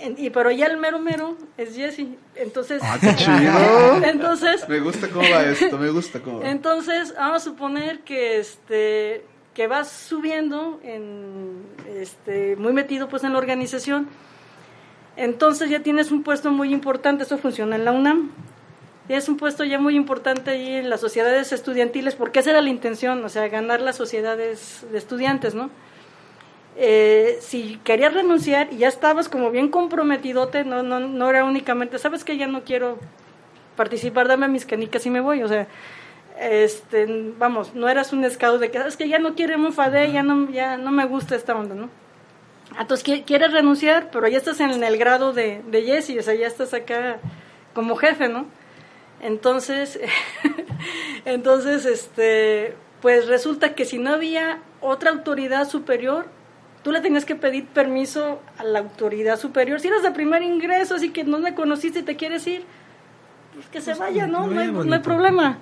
[0.00, 2.06] En- y pero ya el mero mero es Jesse.
[2.34, 4.04] Entonces, Ah, qué chido.
[4.04, 6.50] entonces, Me gusta cómo va esto, me gusta cómo va.
[6.50, 9.24] entonces, vamos a suponer que este
[9.54, 11.62] que vas subiendo en
[11.96, 14.08] este muy metido pues en la organización.
[15.16, 18.32] Entonces ya tienes un puesto muy importante, eso funciona en la UNAM.
[19.06, 22.70] Tienes un puesto ya muy importante ahí en las sociedades estudiantiles, porque esa era la
[22.70, 25.68] intención, o sea, ganar las sociedades de estudiantes, ¿no?
[26.76, 31.98] Eh, si querías renunciar y ya estabas como bien comprometidote, no, no, no era únicamente,
[31.98, 32.98] sabes que ya no quiero
[33.76, 35.68] participar, dame mis canicas y me voy, o sea,
[36.40, 37.06] este,
[37.38, 39.72] vamos, no eras un scout de que sabes que ya no quiero un
[40.12, 41.90] ya no, ya no me gusta esta onda, ¿no?
[42.80, 46.34] Entonces qui- quieres renunciar, pero ya estás en el grado de, de Jesse, o sea,
[46.34, 47.18] ya estás acá
[47.72, 48.46] como jefe, ¿no?
[49.24, 49.98] Entonces,
[51.24, 56.26] entonces, este, pues resulta que si no había otra autoridad superior,
[56.82, 59.80] tú le tenías que pedir permiso a la autoridad superior.
[59.80, 62.66] Si eres de primer ingreso, así que no me conociste y te quieres ir,
[63.54, 64.46] pues que se vaya, ¿no?
[64.46, 65.56] No hay, no hay problema.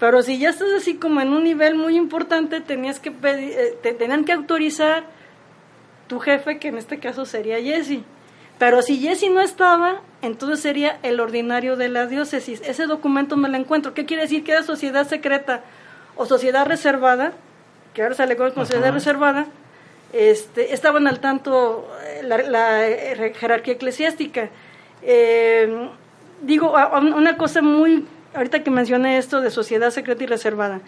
[0.00, 3.78] Pero si ya estás así como en un nivel muy importante, tenías que pedir, eh,
[3.82, 5.04] te tenían que autorizar
[6.08, 8.00] tu jefe, que en este caso sería Jesse.
[8.58, 12.62] Pero si Jesse no estaba, entonces sería el ordinario de la diócesis.
[12.64, 13.92] Ese documento me lo encuentro.
[13.92, 14.44] ¿Qué quiere decir?
[14.44, 15.62] Que era sociedad secreta
[16.16, 17.32] o sociedad reservada,
[17.92, 19.46] que ahora se le conoce como sociedad reservada,
[20.12, 24.50] este, estaban al tanto eh, la, la, eh, jerarquía eclesiástica.
[25.02, 25.88] Eh,
[26.42, 26.74] digo,
[27.16, 30.80] una cosa muy, ahorita que mencioné esto de sociedad secreta y reservada,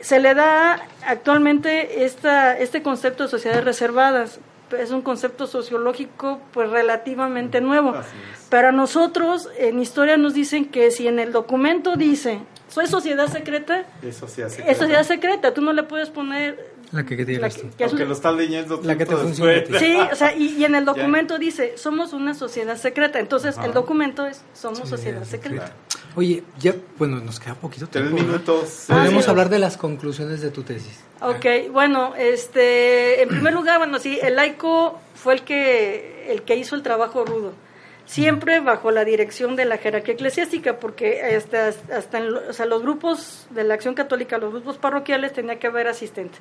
[0.00, 4.40] se le da actualmente esta, este concepto de sociedades reservadas.
[4.78, 7.90] Es un concepto sociológico pues relativamente nuevo.
[7.90, 8.46] Así es.
[8.50, 13.26] Pero a nosotros en historia nos dicen que si en el documento dice soy sociedad
[13.28, 14.70] secreta, Eso se hace.
[14.70, 17.84] es sociedad secreta, tú no le puedes poner La que, que la digas que- que
[17.84, 19.80] es lo están leyendo La que te tiempo funcione a después.
[19.80, 19.86] ti.
[19.86, 23.18] Sí, o sea, y, y en el documento dice, somos una sociedad secreta.
[23.18, 25.72] Entonces, el documento es, somos sociedad secreta.
[26.14, 28.16] Oye, ya, bueno, nos queda poquito Tres tiempo.
[28.16, 28.26] ¿verdad?
[28.46, 28.84] minutos.
[28.88, 29.30] Podemos sí.
[29.30, 31.00] hablar de las conclusiones de tu tesis.
[31.22, 36.56] Ok, bueno, este, en primer lugar, bueno, sí, el laico fue el que, el que
[36.56, 37.54] hizo el trabajo rudo.
[38.04, 42.66] Siempre bajo la dirección de la jerarquía eclesiástica, porque hasta, hasta en lo- o sea,
[42.66, 46.36] los grupos de la acción católica, los grupos parroquiales, tenía que haber asistente.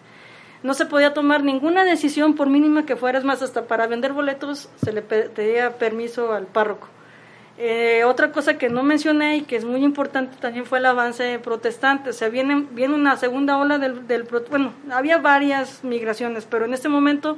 [0.64, 4.14] No se podía tomar ninguna decisión, por mínima que fuera, es más, hasta para vender
[4.14, 6.88] boletos se le pe- pedía permiso al párroco.
[7.58, 11.40] Eh, otra cosa que no mencioné y que es muy importante también fue el avance
[11.40, 12.12] protestante.
[12.12, 14.02] O sea, viene, viene una segunda ola del,
[14.50, 17.38] Bueno, había varias migraciones, pero en este momento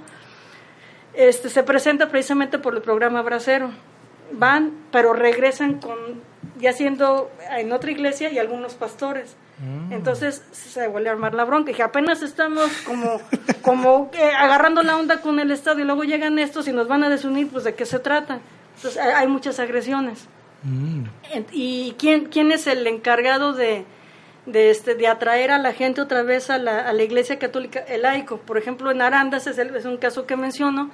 [1.14, 3.72] este, se presenta precisamente por el programa Bracero.
[4.32, 5.96] Van, pero regresan con
[6.58, 9.36] ya siendo en otra iglesia y algunos pastores.
[9.92, 11.72] Entonces se vuelve a armar la bronca.
[11.72, 13.22] Y que apenas estamos como,
[13.62, 17.04] como eh, agarrando la onda con el Estado y luego llegan estos y nos van
[17.04, 18.40] a desunir, pues de qué se trata.
[18.76, 20.28] Entonces hay, hay muchas agresiones.
[20.64, 21.04] Mm.
[21.52, 23.86] ¿Y quién, quién es el encargado de,
[24.46, 27.80] de, este, de atraer a la gente otra vez a la, a la iglesia católica?
[27.82, 28.38] El laico.
[28.38, 30.90] Por ejemplo, en Arandas es, el- es un caso que menciono.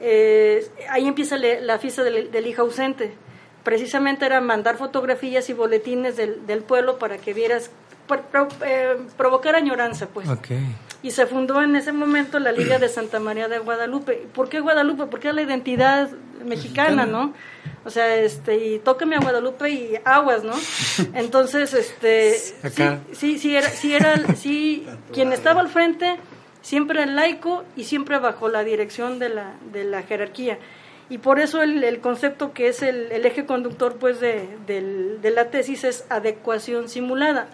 [0.00, 3.14] eh, ahí empieza le- la fiesta del, del hijo ausente.
[3.62, 7.70] Precisamente era mandar fotografías y boletines del, del pueblo para que vieras,
[8.06, 10.28] pro- eh, provocar añoranza, pues.
[10.28, 10.48] Ok.
[11.02, 14.26] Y se fundó en ese momento la Liga de Santa María de Guadalupe.
[14.32, 15.04] ¿Por qué Guadalupe?
[15.06, 16.08] Porque es la identidad
[16.44, 17.34] mexicana, ¿no?
[17.84, 20.54] O sea, este, y tócame a Guadalupe y aguas, ¿no?
[21.14, 23.00] Entonces, este, Acá.
[23.12, 26.16] sí, sí, sí era, sí era, sí, quien estaba al frente
[26.62, 30.58] siempre el laico y siempre bajo la dirección de la, de la jerarquía.
[31.10, 35.18] Y por eso el, el concepto que es el, el eje conductor, pues, de, del-
[35.20, 37.48] de la tesis es adecuación simulada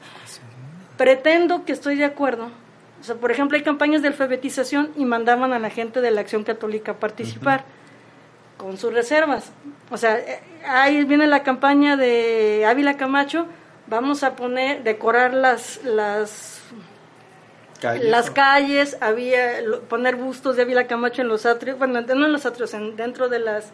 [1.01, 2.51] pretendo que estoy de acuerdo.
[3.01, 6.21] O sea, por ejemplo, hay campañas de alfabetización y mandaban a la gente de la
[6.21, 7.65] Acción Católica a participar
[8.59, 9.51] con sus reservas.
[9.91, 13.47] O sea, eh, ahí viene la campaña de Ávila Camacho,
[13.87, 16.61] vamos a poner, decorar las, las,
[17.81, 18.35] Calles, las ¿no?
[18.35, 19.41] calles, había
[19.89, 23.31] poner bustos de Ávila Camacho en los atrios, bueno, no en los atrios, en- dentro
[23.31, 23.71] de las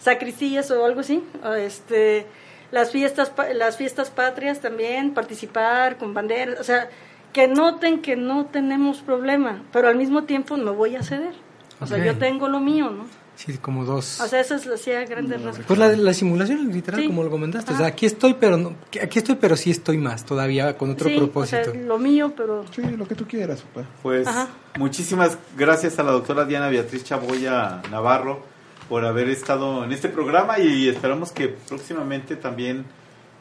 [0.00, 1.22] sacristías o algo así,
[1.56, 2.26] este
[2.74, 6.88] las fiestas pa- las fiestas patrias también participar con banderas, o sea,
[7.32, 11.34] que noten que no tenemos problema, pero al mismo tiempo no voy a ceder.
[11.80, 13.04] O sea, yo tengo lo mío, ¿no?
[13.36, 14.20] Sí, como dos.
[14.20, 15.66] O sea, eso es así a grandes rasgos.
[15.66, 17.08] Pues la, la simulación, literal, Sí.
[17.08, 17.72] como lo comentaste.
[17.72, 21.08] O sea, aquí estoy, pero no, aquí estoy, pero sí estoy más, todavía con otro
[21.08, 21.70] Sí, propósito.
[21.70, 23.88] O sea, lo mío, pero Sí, lo que tú quieras, papá.
[24.04, 24.46] Pues Ajá.
[24.78, 28.53] muchísimas gracias a la doctora Diana Beatriz Chaboya Navarro
[28.88, 32.84] por haber estado en este programa y esperamos que próximamente también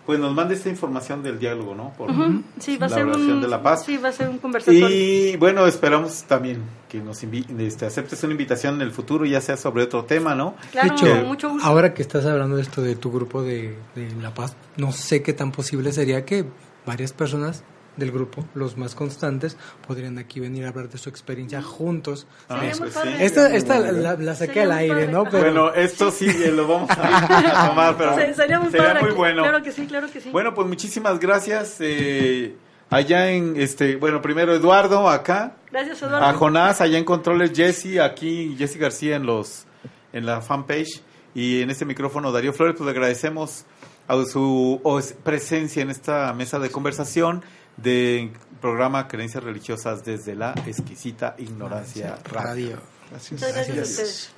[0.05, 1.93] pues nos mande esta información del diálogo, ¿no?
[1.93, 2.11] Por
[2.59, 3.85] sí, va a la ser oración un de la paz.
[3.85, 4.89] Sí, va a ser un conversatorio.
[4.89, 9.55] Y bueno, esperamos también que nos este, aceptes una invitación en el futuro, ya sea
[9.55, 10.55] sobre otro tema, ¿no?
[10.71, 11.65] Claro, de hecho, mucho gusto.
[11.65, 15.23] ahora que estás hablando de esto de tu grupo de, de La Paz, no sé
[15.23, 16.45] qué tan posible sería que
[16.85, 17.63] varias personas
[17.97, 19.55] del grupo, los más constantes,
[19.87, 22.25] podrían aquí venir a hablar de su experiencia juntos.
[22.47, 23.09] Sería Ah, muy pues sí.
[23.19, 25.07] Esta, esta la, la saqué Sería al aire.
[25.07, 25.23] ¿no?
[25.31, 28.87] Pero Bueno, esto sí eh, lo vamos a, a tomar, pero Se- sería muy sería
[28.93, 29.01] padre.
[29.01, 29.43] muy bueno.
[29.43, 30.29] Claro que sí, claro que sí.
[30.31, 31.77] Bueno, pues muchísimas gracias.
[31.81, 32.55] eh,
[32.89, 36.25] allá en, este, bueno, primero Eduardo acá, Gracias, Eduardo.
[36.27, 39.65] a Jonás, allá en controles Jesse, aquí Jesse García en los,
[40.13, 41.01] en la fanpage
[41.35, 43.65] y en este micrófono Darío Flores, pues le agradecemos
[44.07, 44.79] a su
[45.23, 47.41] presencia en esta mesa de conversación
[47.77, 52.41] de programa Creencias Religiosas desde la exquisita ignorancia radio.
[52.41, 52.81] radio.
[53.09, 53.41] Gracias.
[53.41, 53.89] Gracias a Gracias.
[53.89, 54.29] ustedes.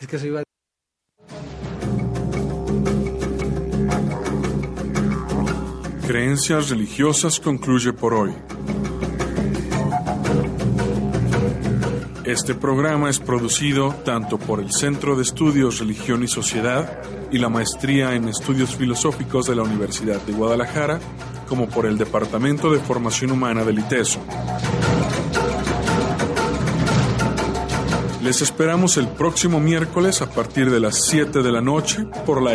[0.00, 0.44] Es que soy
[6.06, 8.34] Creencias religiosas concluye por hoy.
[12.24, 17.48] Este programa es producido tanto por el Centro de Estudios Religión y Sociedad y la
[17.48, 20.98] Maestría en Estudios Filosóficos de la Universidad de Guadalajara,
[21.48, 24.20] como por el Departamento de Formación Humana del ITESO.
[28.22, 32.54] Les esperamos el próximo miércoles a partir de las 7 de la noche por la